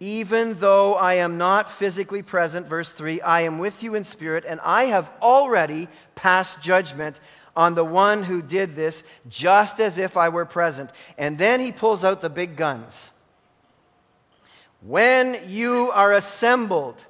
[0.00, 4.44] Even though I am not physically present, verse 3, I am with you in spirit,
[4.46, 7.20] and I have already passed judgment
[7.56, 10.90] on the one who did this, just as if I were present.
[11.16, 13.10] And then he pulls out the big guns.
[14.80, 17.04] When you are assembled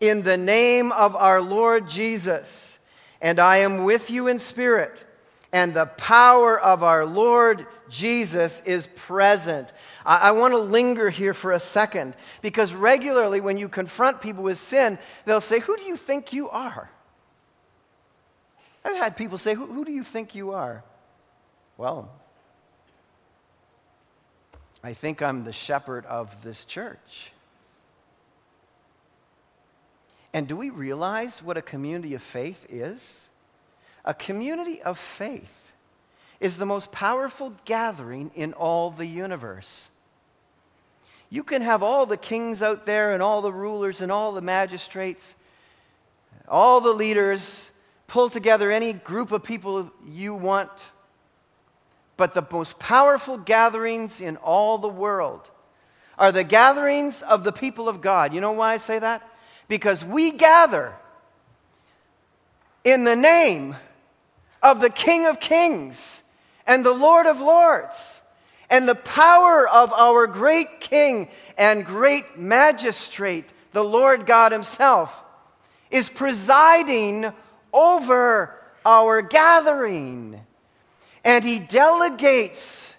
[0.00, 2.78] in the name of our Lord Jesus,
[3.20, 5.04] and I am with you in spirit,
[5.52, 9.72] and the power of our Lord Jesus is present.
[10.04, 14.42] I, I want to linger here for a second because regularly when you confront people
[14.42, 16.90] with sin, they'll say, Who do you think you are?
[18.86, 20.84] I've had people say, Who, who do you think you are?
[21.76, 22.10] Well,
[24.82, 27.32] I think I'm the shepherd of this church.
[30.32, 33.26] And do we realize what a community of faith is?
[34.04, 35.72] A community of faith
[36.38, 39.90] is the most powerful gathering in all the universe.
[41.28, 44.40] You can have all the kings out there and all the rulers and all the
[44.40, 45.34] magistrates,
[46.46, 47.72] all the leaders,
[48.06, 50.70] pull together any group of people you want
[52.16, 55.50] but the most powerful gatherings in all the world
[56.18, 58.32] are the gatherings of the people of God.
[58.32, 59.22] You know why I say that?
[59.68, 60.94] Because we gather
[62.84, 63.76] in the name
[64.62, 66.22] of the King of Kings
[66.66, 68.22] and the Lord of Lords.
[68.68, 75.22] And the power of our great King and great magistrate, the Lord God Himself,
[75.90, 77.32] is presiding
[77.76, 80.40] over our gathering.
[81.24, 82.94] And he delegates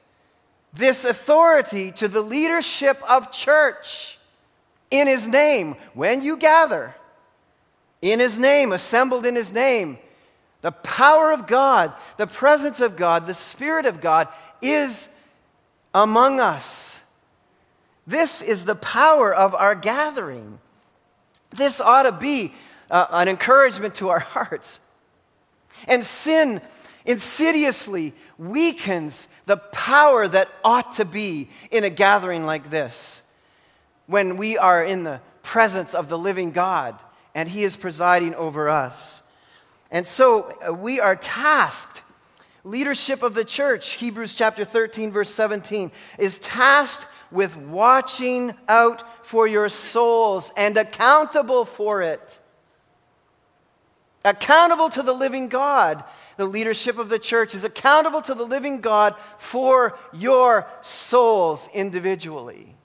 [0.73, 4.19] this authority to the leadership of church
[4.91, 5.75] in his name.
[5.93, 6.95] When you gather
[8.01, 9.97] in his name, assembled in his name,
[10.61, 14.27] the power of God, the presence of God, the Spirit of God
[14.61, 15.09] is
[15.93, 17.01] among us.
[18.05, 20.59] This is the power of our gathering.
[21.51, 22.53] This ought to be
[22.89, 24.79] uh, an encouragement to our hearts.
[25.87, 26.61] And sin
[27.05, 33.21] insidiously weakens the power that ought to be in a gathering like this
[34.05, 36.99] when we are in the presence of the living God
[37.33, 39.21] and He is presiding over us.
[39.89, 42.01] And so uh, we are tasked.
[42.63, 49.47] Leadership of the church, Hebrews chapter 13, verse 17, is tasked with watching out for
[49.47, 52.39] your souls and accountable for it
[54.25, 56.03] accountable to the living God.
[56.37, 62.75] The leadership of the church is accountable to the living God for your souls individually.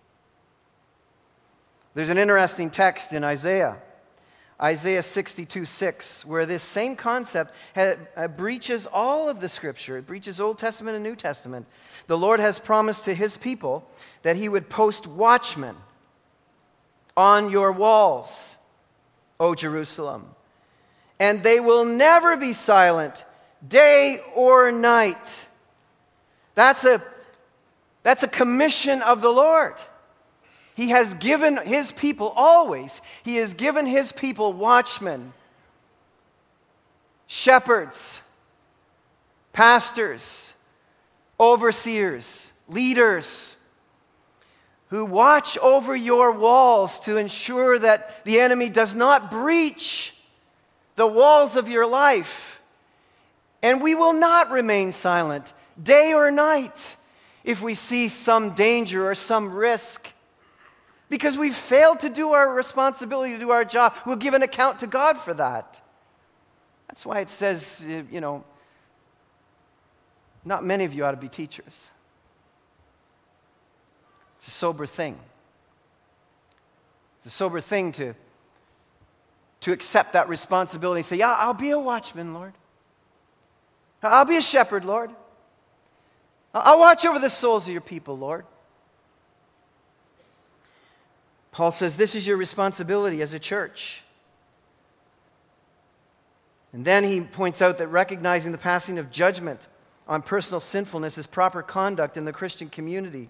[1.95, 3.77] There's an interesting text in Isaiah,
[4.61, 9.99] Isaiah 62 6, where this same concept uh, breaches all of the scripture.
[9.99, 11.67] It breaches Old Testament and New Testament.
[12.07, 13.87] The Lord has promised to his people
[14.23, 15.77] that he would post watchmen
[17.15, 18.57] on your walls,
[19.39, 20.35] O Jerusalem
[21.23, 23.25] and they will never be silent,
[23.67, 25.47] day or night.
[26.57, 27.01] That's a,
[28.03, 29.75] that's a commission of the Lord.
[30.75, 35.33] He has given his people always, he has given his people watchmen,
[37.29, 38.21] shepherds,
[39.53, 40.53] pastors,
[41.39, 43.55] overseers, leaders
[44.89, 50.15] who watch over your walls to ensure that the enemy does not breach
[50.97, 52.61] the walls of your life.
[53.63, 56.97] And we will not remain silent day or night
[57.45, 60.09] if we see some danger or some risk.
[61.09, 63.95] Because we've failed to do our responsibility, to do our job.
[64.07, 65.81] We'll give an account to God for that.
[66.89, 68.45] That's why it says, uh, you know,
[70.45, 71.91] not many of you ought to be teachers.
[74.39, 75.19] It's a sober thing.
[77.19, 78.15] It's a sober thing to
[79.63, 82.53] to accept that responsibility and say, Yeah, I'll be a watchman, Lord.
[84.03, 85.11] I'll be a shepherd, Lord.
[86.55, 88.45] I'll watch over the souls of your people, Lord.
[91.53, 94.03] Paul says this is your responsibility as a church.
[96.73, 99.69] And then he points out that recognizing the passing of judgment
[100.09, 103.29] on personal sinfulness is proper conduct in the Christian community.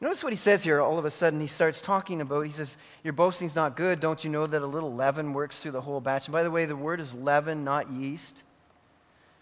[0.00, 0.80] Notice what he says here.
[0.80, 4.00] All of a sudden, he starts talking about, he says, Your boasting's not good.
[4.00, 6.26] Don't you know that a little leaven works through the whole batch?
[6.26, 8.42] And by the way, the word is leaven, not yeast.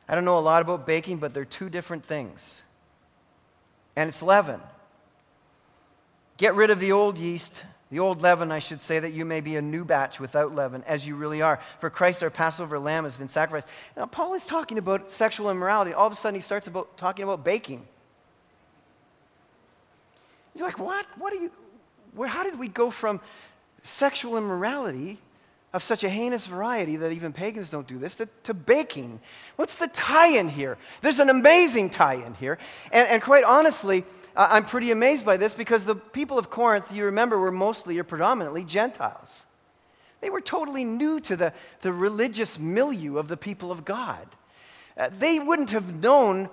[0.08, 2.62] I don't know a lot about baking, but they're two different things.
[3.94, 4.60] And it's leaven.
[6.38, 9.40] Get rid of the old yeast, the old leaven, I should say, that you may
[9.40, 11.60] be a new batch without leaven, as you really are.
[11.78, 13.68] For Christ, our Passover lamb, has been sacrificed.
[13.96, 15.92] Now, Paul is talking about sexual immorality.
[15.92, 17.86] All of a sudden, he starts about talking about baking.
[20.58, 21.06] You're like, what?
[21.18, 21.52] What are you?
[22.14, 23.20] Where, how did we go from
[23.84, 25.18] sexual immorality
[25.72, 29.20] of such a heinous variety that even pagans don't do this to, to baking?
[29.54, 30.76] What's the tie in here?
[31.00, 32.58] There's an amazing tie in here.
[32.90, 34.04] And, and quite honestly,
[34.34, 38.04] I'm pretty amazed by this because the people of Corinth, you remember, were mostly or
[38.04, 39.46] predominantly Gentiles.
[40.20, 41.52] They were totally new to the,
[41.82, 44.26] the religious milieu of the people of God.
[44.96, 46.48] Uh, they wouldn't have known,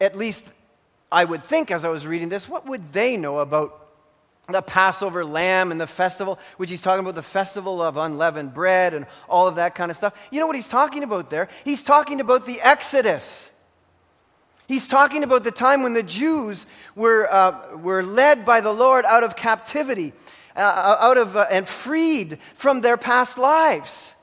[0.00, 0.46] at least
[1.10, 3.88] I would think as I was reading this, what would they know about
[4.48, 8.94] the Passover lamb and the festival, which he's talking about the festival of unleavened bread
[8.94, 10.14] and all of that kind of stuff.
[10.30, 11.48] You know what he's talking about there?
[11.64, 13.50] He's talking about the Exodus.
[14.66, 19.04] He's talking about the time when the Jews were, uh, were led by the Lord
[19.04, 20.14] out of captivity,
[20.56, 24.14] uh, out of, uh, and freed from their past lives.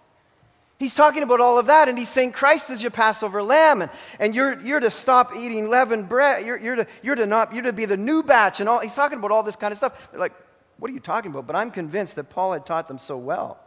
[0.78, 3.92] He's talking about all of that, and he's saying Christ is your Passover lamb, and,
[4.20, 6.46] and you're, you're to stop eating leavened bread.
[6.46, 8.80] You're, you're, to, you're, to not, you're to be the new batch, and all.
[8.80, 10.12] He's talking about all this kind of stuff.
[10.12, 10.34] They're like,
[10.78, 11.48] what are you talking about?
[11.48, 13.60] But I'm convinced that Paul had taught them so well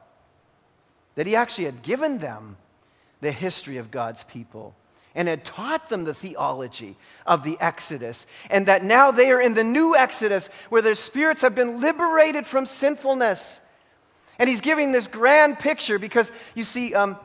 [1.15, 2.57] that he actually had given them
[3.21, 4.77] the history of God's people
[5.15, 6.97] and had taught them the theology
[7.27, 11.41] of the Exodus, and that now they are in the new Exodus where their spirits
[11.43, 13.61] have been liberated from sinfulness.
[14.39, 17.17] And he's giving this grand picture because you see, um,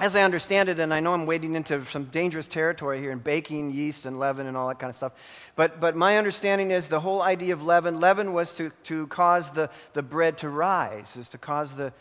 [0.00, 3.20] as I understand it, and I know I'm wading into some dangerous territory here in
[3.20, 5.12] baking, yeast, and leaven, and all that kind of stuff.
[5.54, 9.50] But, but my understanding is the whole idea of leaven leaven was to, to cause
[9.50, 11.92] the, the bread to rise, is to cause the,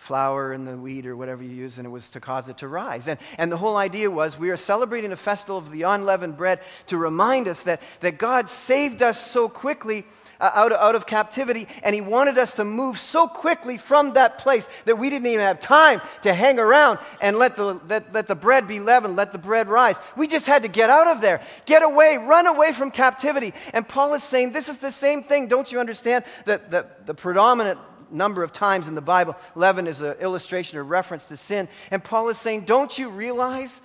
[0.00, 2.66] flour and the wheat or whatever you use, and it was to cause it to
[2.66, 3.06] rise.
[3.06, 6.60] And, and the whole idea was we are celebrating a festival of the unleavened bread
[6.86, 10.06] to remind us that, that God saved us so quickly
[10.40, 14.14] Uh, out, of, out of captivity, and He wanted us to move so quickly from
[14.14, 18.12] that place that we didn't even have time to hang around and let the, let,
[18.14, 19.96] let the bread be leavened, let the bread rise.
[20.16, 23.52] We just had to get out of there, get away, run away from captivity.
[23.74, 25.46] And Paul is saying this is the same thing.
[25.46, 27.78] Don't you understand that the, the predominant
[28.10, 29.36] number of times in the Bible.
[29.54, 31.68] Leaven is an illustration or reference to sin.
[31.90, 33.80] And Paul is saying, Don't you realize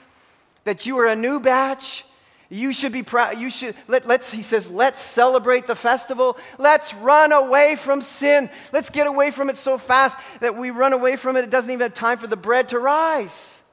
[0.63, 2.05] that you are a new batch?
[2.49, 3.37] You should be proud.
[3.37, 6.37] You should, let, let's, he says, let's celebrate the festival.
[6.59, 8.49] Let's run away from sin.
[8.71, 11.43] Let's get away from it so fast that we run away from it.
[11.43, 13.63] It doesn't even have time for the bread to rise.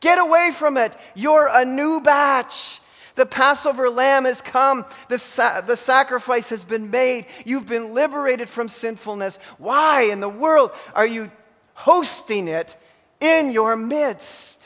[0.00, 0.94] Get away from it.
[1.14, 2.80] You're a new batch.
[3.16, 4.84] The Passover lamb has come.
[5.08, 7.26] The, sa- the sacrifice has been made.
[7.44, 9.38] You've been liberated from sinfulness.
[9.58, 11.30] Why in the world are you
[11.74, 12.76] hosting it
[13.20, 14.59] in your midst?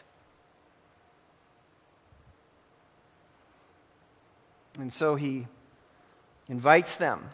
[4.79, 5.47] And so he
[6.49, 7.31] invites them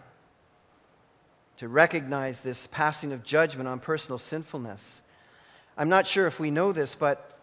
[1.57, 5.03] to recognize this passing of judgment on personal sinfulness.
[5.77, 7.39] I'm not sure if we know this, but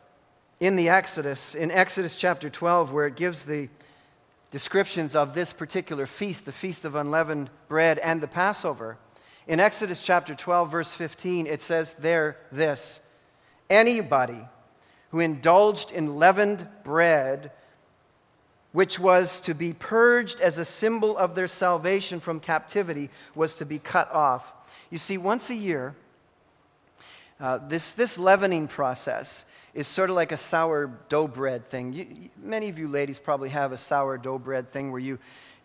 [0.60, 3.70] in the Exodus, in Exodus chapter 12, where it gives the
[4.50, 8.98] descriptions of this particular feast, the Feast of Unleavened Bread and the Passover,
[9.48, 13.00] in Exodus chapter 12, verse 15, it says there this
[13.70, 14.48] Anybody
[15.10, 17.52] who indulged in leavened bread,
[18.78, 23.66] which was to be purged as a symbol of their salvation from captivity, was to
[23.66, 24.54] be cut off.
[24.92, 25.96] You see, once a year,
[27.40, 31.92] uh, this, this leavening process is sort of like a sourdough bread thing.
[31.92, 35.18] You, you, many of you ladies probably have a sourdough bread thing where you,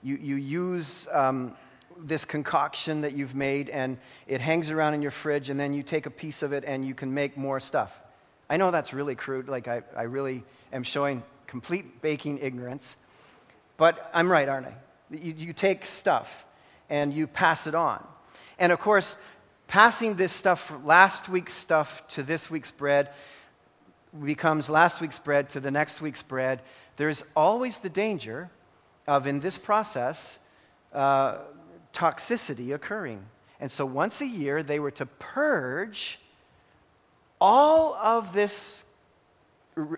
[0.03, 1.55] you, you use um,
[1.99, 5.83] this concoction that you've made and it hangs around in your fridge, and then you
[5.83, 7.93] take a piece of it and you can make more stuff.
[8.49, 12.97] I know that's really crude, like I, I really am showing complete baking ignorance,
[13.77, 14.75] but I'm right, aren't I?
[15.11, 16.45] You, you take stuff
[16.89, 18.05] and you pass it on.
[18.59, 19.17] And of course,
[19.67, 23.11] passing this stuff, last week's stuff, to this week's bread,
[24.25, 26.61] becomes last week's bread to the next week's bread,
[26.97, 28.51] there's always the danger
[29.07, 30.39] of, in this process,
[30.93, 31.39] uh,
[31.93, 33.25] toxicity occurring.
[33.61, 36.19] And so once a year, they were to purge
[37.41, 38.85] all of this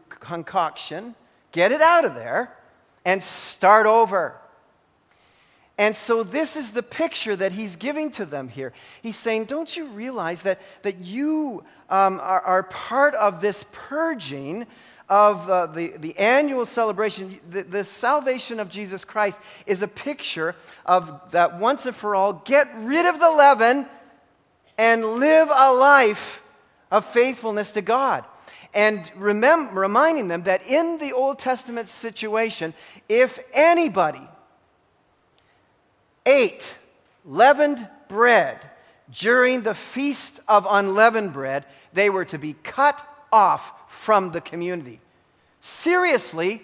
[0.09, 1.14] concoction,
[1.53, 2.57] get it out of there,
[3.05, 4.36] and start over.
[5.76, 8.72] And so, this is the picture that he's giving to them here.
[9.02, 14.66] He's saying, Don't you realize that, that you um, are, are, part of this purging
[15.09, 17.40] of uh, the, the annual celebration?
[17.50, 20.55] The, the salvation of Jesus Christ is a picture
[20.86, 23.86] of that once and for all, get rid of the leaven
[24.78, 26.40] and live a life
[26.92, 28.24] of faithfulness to God.
[28.75, 32.75] And remem- reminding them that in the Old Testament situation,
[33.09, 34.27] if anybody
[36.27, 36.75] ate
[37.25, 38.59] leavened bread
[39.12, 45.01] during the feast of unleavened bread, they were to be cut off from the community.
[45.61, 46.62] Seriously,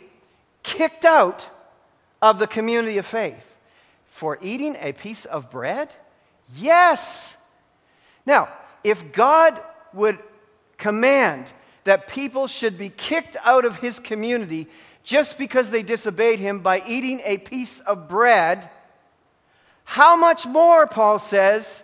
[0.63, 1.49] kicked out
[2.21, 3.57] of the community of faith
[4.07, 5.95] for eating a piece of bread?
[6.57, 7.37] Yes.
[8.27, 8.49] Now,
[8.85, 9.61] if God
[9.93, 10.19] would
[10.77, 11.47] command
[11.91, 14.69] that people should be kicked out of his community
[15.03, 18.71] just because they disobeyed him by eating a piece of bread,
[19.83, 21.83] how much more, Paul says,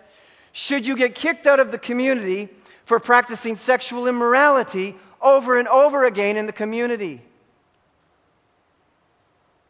[0.53, 2.49] should you get kicked out of the community
[2.85, 7.21] for practicing sexual immorality over and over again in the community?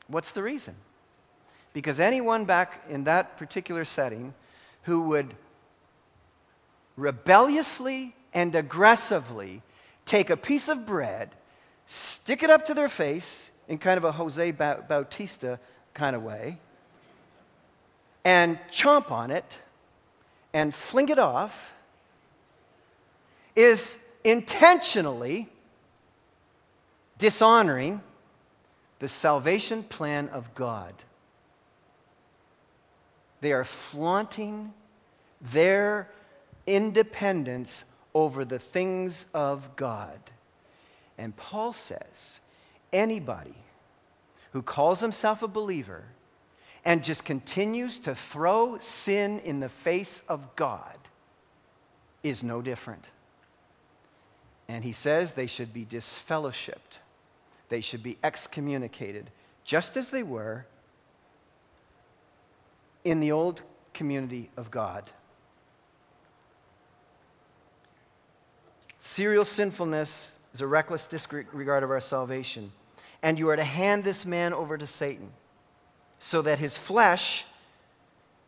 [0.07, 0.75] What's the reason?
[1.73, 4.35] Because anyone back in that particular setting
[4.83, 5.33] who would
[6.95, 9.63] rebelliously and aggressively
[10.07, 11.31] take a piece of bread,
[11.85, 15.59] stick it up to their face in kind of a Jose Bautista
[15.93, 16.59] kind of way,
[18.25, 19.59] and chomp on it
[20.55, 21.75] and fling it off
[23.55, 25.49] is intentionally
[27.19, 28.01] dishonoring
[28.99, 30.95] the salvation plan of God.
[33.41, 34.73] They are flaunting
[35.41, 36.11] their
[36.67, 37.85] independence
[38.17, 40.19] over the things of God.
[41.19, 42.41] And Paul says
[42.91, 43.55] anybody
[44.53, 46.05] who calls himself a believer
[46.83, 50.97] and just continues to throw sin in the face of God
[52.23, 53.05] is no different.
[54.67, 57.01] And he says they should be disfellowshipped,
[57.69, 59.31] they should be excommunicated,
[59.63, 60.65] just as they were
[63.05, 63.61] in the old
[63.93, 65.11] community of God.
[69.07, 72.73] Serial sinfulness is a reckless disregard of our salvation.
[73.23, 75.31] And you are to hand this man over to Satan
[76.19, 77.45] so that his flesh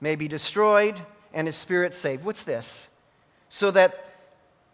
[0.00, 1.00] may be destroyed
[1.32, 2.24] and his spirit saved.
[2.24, 2.88] What's this?
[3.48, 4.16] So that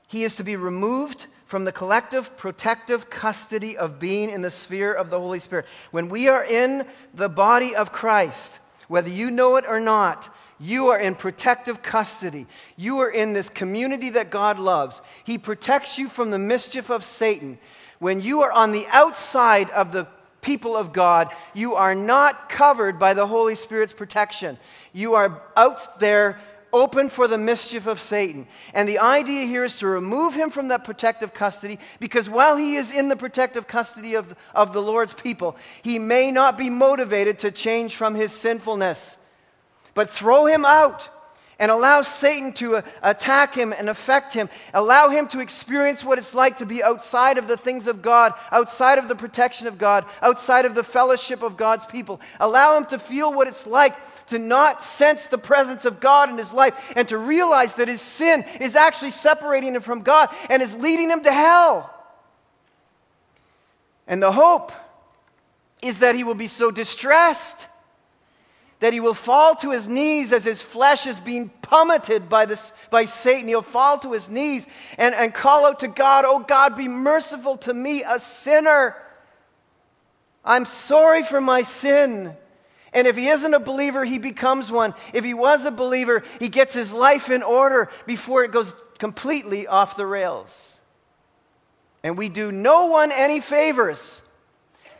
[0.08, 4.92] he is to be removed from the collective protective custody of being in the sphere
[4.94, 5.66] of the Holy Spirit.
[5.90, 8.58] When we are in the body of Christ,
[8.88, 12.46] whether you know it or not, you are in protective custody.
[12.76, 15.02] You are in this community that God loves.
[15.24, 17.58] He protects you from the mischief of Satan.
[17.98, 20.06] When you are on the outside of the
[20.40, 24.56] people of God, you are not covered by the Holy Spirit's protection.
[24.94, 26.38] You are out there
[26.72, 28.46] open for the mischief of Satan.
[28.72, 32.76] And the idea here is to remove him from that protective custody because while he
[32.76, 37.38] is in the protective custody of, of the Lord's people, he may not be motivated
[37.40, 39.18] to change from his sinfulness.
[39.94, 41.08] But throw him out
[41.58, 44.48] and allow Satan to uh, attack him and affect him.
[44.72, 48.34] Allow him to experience what it's like to be outside of the things of God,
[48.50, 52.20] outside of the protection of God, outside of the fellowship of God's people.
[52.40, 53.94] Allow him to feel what it's like
[54.26, 58.00] to not sense the presence of God in his life and to realize that his
[58.00, 61.90] sin is actually separating him from God and is leading him to hell.
[64.06, 64.72] And the hope
[65.80, 67.68] is that he will be so distressed
[68.84, 72.70] that he will fall to his knees as his flesh is being pummeted by, this,
[72.90, 73.48] by Satan.
[73.48, 74.66] He'll fall to his knees
[74.98, 78.94] and, and call out to God, Oh God, be merciful to me, a sinner.
[80.44, 82.36] I'm sorry for my sin.
[82.92, 84.92] And if he isn't a believer, he becomes one.
[85.14, 89.66] If he was a believer, he gets his life in order before it goes completely
[89.66, 90.78] off the rails.
[92.02, 94.20] And we do no one any favors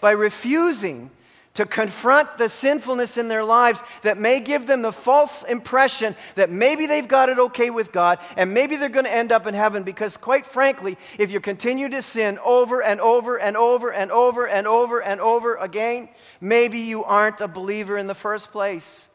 [0.00, 1.10] by refusing
[1.54, 6.50] to confront the sinfulness in their lives that may give them the false impression that
[6.50, 9.54] maybe they've got it okay with God and maybe they're going to end up in
[9.54, 9.84] heaven.
[9.84, 14.46] Because, quite frankly, if you continue to sin over and over and over and over
[14.46, 16.08] and over and over again,
[16.40, 19.08] maybe you aren't a believer in the first place.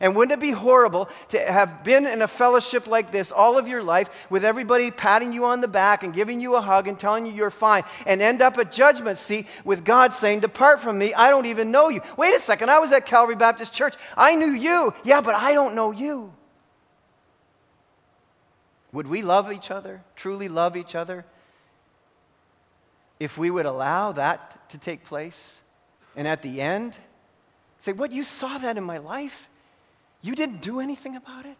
[0.00, 3.68] And wouldn't it be horrible to have been in a fellowship like this all of
[3.68, 6.98] your life with everybody patting you on the back and giving you a hug and
[6.98, 10.96] telling you you're fine and end up at judgment seat with God saying, Depart from
[10.96, 12.00] me, I don't even know you.
[12.16, 13.94] Wait a second, I was at Calvary Baptist Church.
[14.16, 14.94] I knew you.
[15.04, 16.32] Yeah, but I don't know you.
[18.92, 21.24] Would we love each other, truly love each other,
[23.20, 25.60] if we would allow that to take place?
[26.16, 26.96] And at the end,
[27.80, 28.12] Say, What?
[28.12, 29.48] You saw that in my life?
[30.22, 31.56] You didn't do anything about it?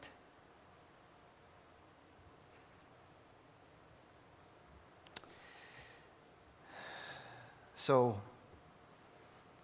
[7.75, 8.21] So,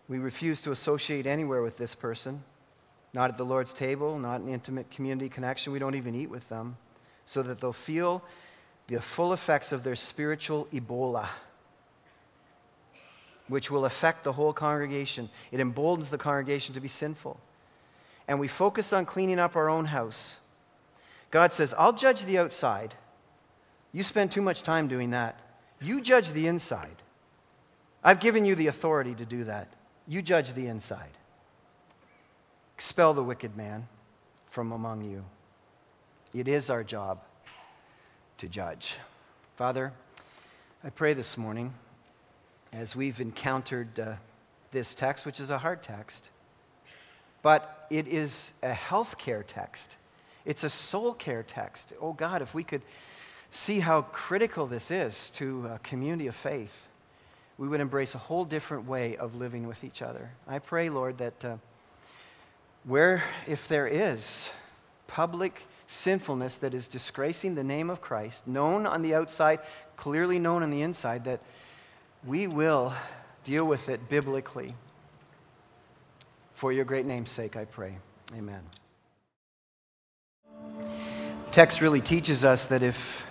[0.09, 2.42] we refuse to associate anywhere with this person,
[3.12, 5.72] not at the Lord's table, not in intimate community connection.
[5.72, 6.78] We don't even eat with them,
[7.26, 8.24] so that they'll feel
[8.86, 11.26] the full effects of their spiritual Ebola,
[13.49, 15.28] which will affect the whole congregation.
[15.53, 17.38] It emboldens the congregation to be sinful.
[18.28, 20.40] And we focus on cleaning up our own house.
[21.30, 22.94] God says, I'll judge the outside.
[23.92, 25.38] You spend too much time doing that.
[25.80, 27.02] You judge the inside.
[28.02, 29.68] I've given you the authority to do that.
[30.06, 31.10] You judge the inside.
[32.76, 33.88] Expel the wicked man
[34.46, 35.24] from among you.
[36.34, 37.20] It is our job
[38.38, 38.96] to judge.
[39.54, 39.92] Father,
[40.84, 41.72] I pray this morning
[42.72, 44.12] as we've encountered uh,
[44.70, 46.30] this text, which is a hard text,
[47.47, 49.94] but it is a health care text.
[50.44, 51.92] It's a soul care text.
[52.03, 52.82] Oh God, if we could
[53.53, 56.88] see how critical this is to a community of faith,
[57.57, 60.30] we would embrace a whole different way of living with each other.
[60.49, 61.57] I pray, Lord, that uh,
[62.82, 64.51] where, if there is
[65.07, 69.61] public sinfulness that is disgracing the name of Christ, known on the outside,
[69.94, 71.38] clearly known on the inside, that
[72.24, 72.92] we will
[73.44, 74.74] deal with it biblically.
[76.57, 77.98] For your great name's sake, I pray.
[78.34, 78.62] Amen.
[81.52, 83.26] Text really teaches us that if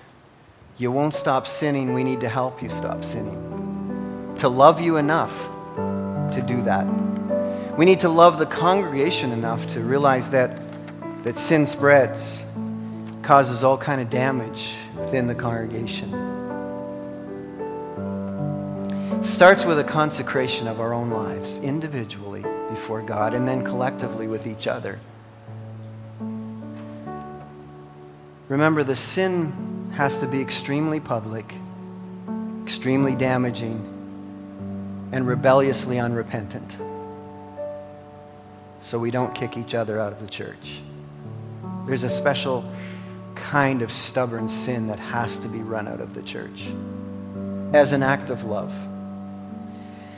[0.77, 4.35] you won't stop sinning, we need to help you stop sinning.
[4.37, 5.33] To love you enough
[6.33, 6.85] to do that.
[7.75, 10.61] We need to love the congregation enough to realize that
[11.23, 12.45] that sin spreads,
[13.23, 16.11] causes all kind of damage within the congregation.
[19.23, 24.47] Starts with a consecration of our own lives, individually before God, and then collectively with
[24.47, 24.99] each other.
[28.47, 31.53] Remember, the sin has to be extremely public,
[32.63, 33.91] extremely damaging,
[35.11, 36.75] and rebelliously unrepentant.
[38.79, 40.81] So we don't kick each other out of the church.
[41.87, 42.69] There's a special
[43.35, 46.69] kind of stubborn sin that has to be run out of the church
[47.73, 48.73] as an act of love.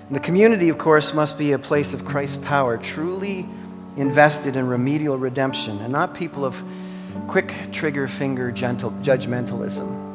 [0.07, 3.45] And the community, of course, must be a place of Christ's power, truly
[3.97, 6.61] invested in remedial redemption, and not people of
[7.27, 10.05] quick trigger finger gentle, judgmentalism.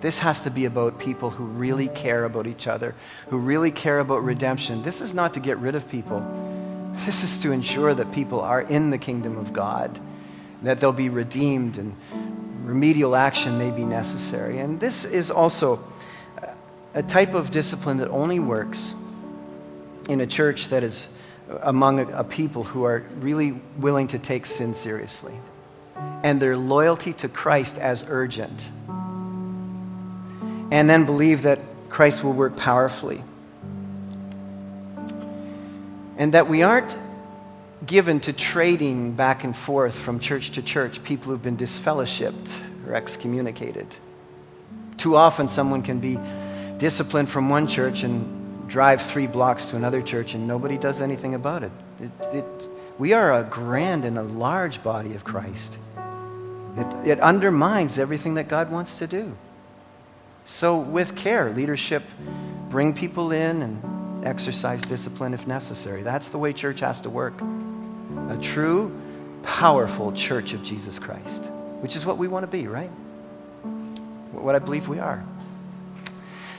[0.00, 2.94] This has to be about people who really care about each other,
[3.28, 4.82] who really care about redemption.
[4.82, 6.20] This is not to get rid of people.
[7.04, 9.98] This is to ensure that people are in the kingdom of God
[10.62, 11.96] that they'll be redeemed and
[12.64, 14.58] remedial action may be necessary.
[14.58, 15.76] And this is also
[16.96, 18.94] a type of discipline that only works
[20.08, 21.08] in a church that is
[21.62, 25.34] among a, a people who are really willing to take sin seriously
[26.24, 28.68] and their loyalty to Christ as urgent.
[30.72, 33.22] And then believe that Christ will work powerfully.
[36.16, 36.96] And that we aren't
[37.84, 42.50] given to trading back and forth from church to church people who've been disfellowshipped
[42.86, 43.86] or excommunicated.
[44.96, 46.18] Too often, someone can be
[46.78, 51.34] disciplined from one church and drive three blocks to another church, and nobody does anything
[51.34, 51.72] about it.
[52.00, 52.68] it, it
[52.98, 55.78] we are a grand and a large body of Christ.
[56.76, 59.36] It, it undermines everything that God wants to do.
[60.44, 62.02] So, with care, leadership,
[62.70, 66.02] bring people in and exercise discipline if necessary.
[66.02, 67.34] That's the way church has to work
[68.30, 68.96] a true,
[69.42, 71.44] powerful church of Jesus Christ,
[71.80, 72.90] which is what we want to be, right?
[74.32, 75.24] What I believe we are.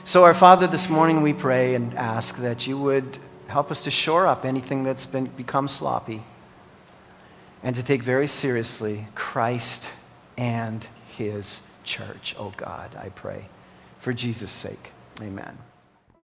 [0.08, 3.90] So, our Father, this morning we pray and ask that you would help us to
[3.90, 6.22] shore up anything that's been, become sloppy
[7.62, 9.90] and to take very seriously Christ
[10.38, 12.34] and his church.
[12.38, 13.50] Oh God, I pray.
[13.98, 15.58] For Jesus' sake, amen.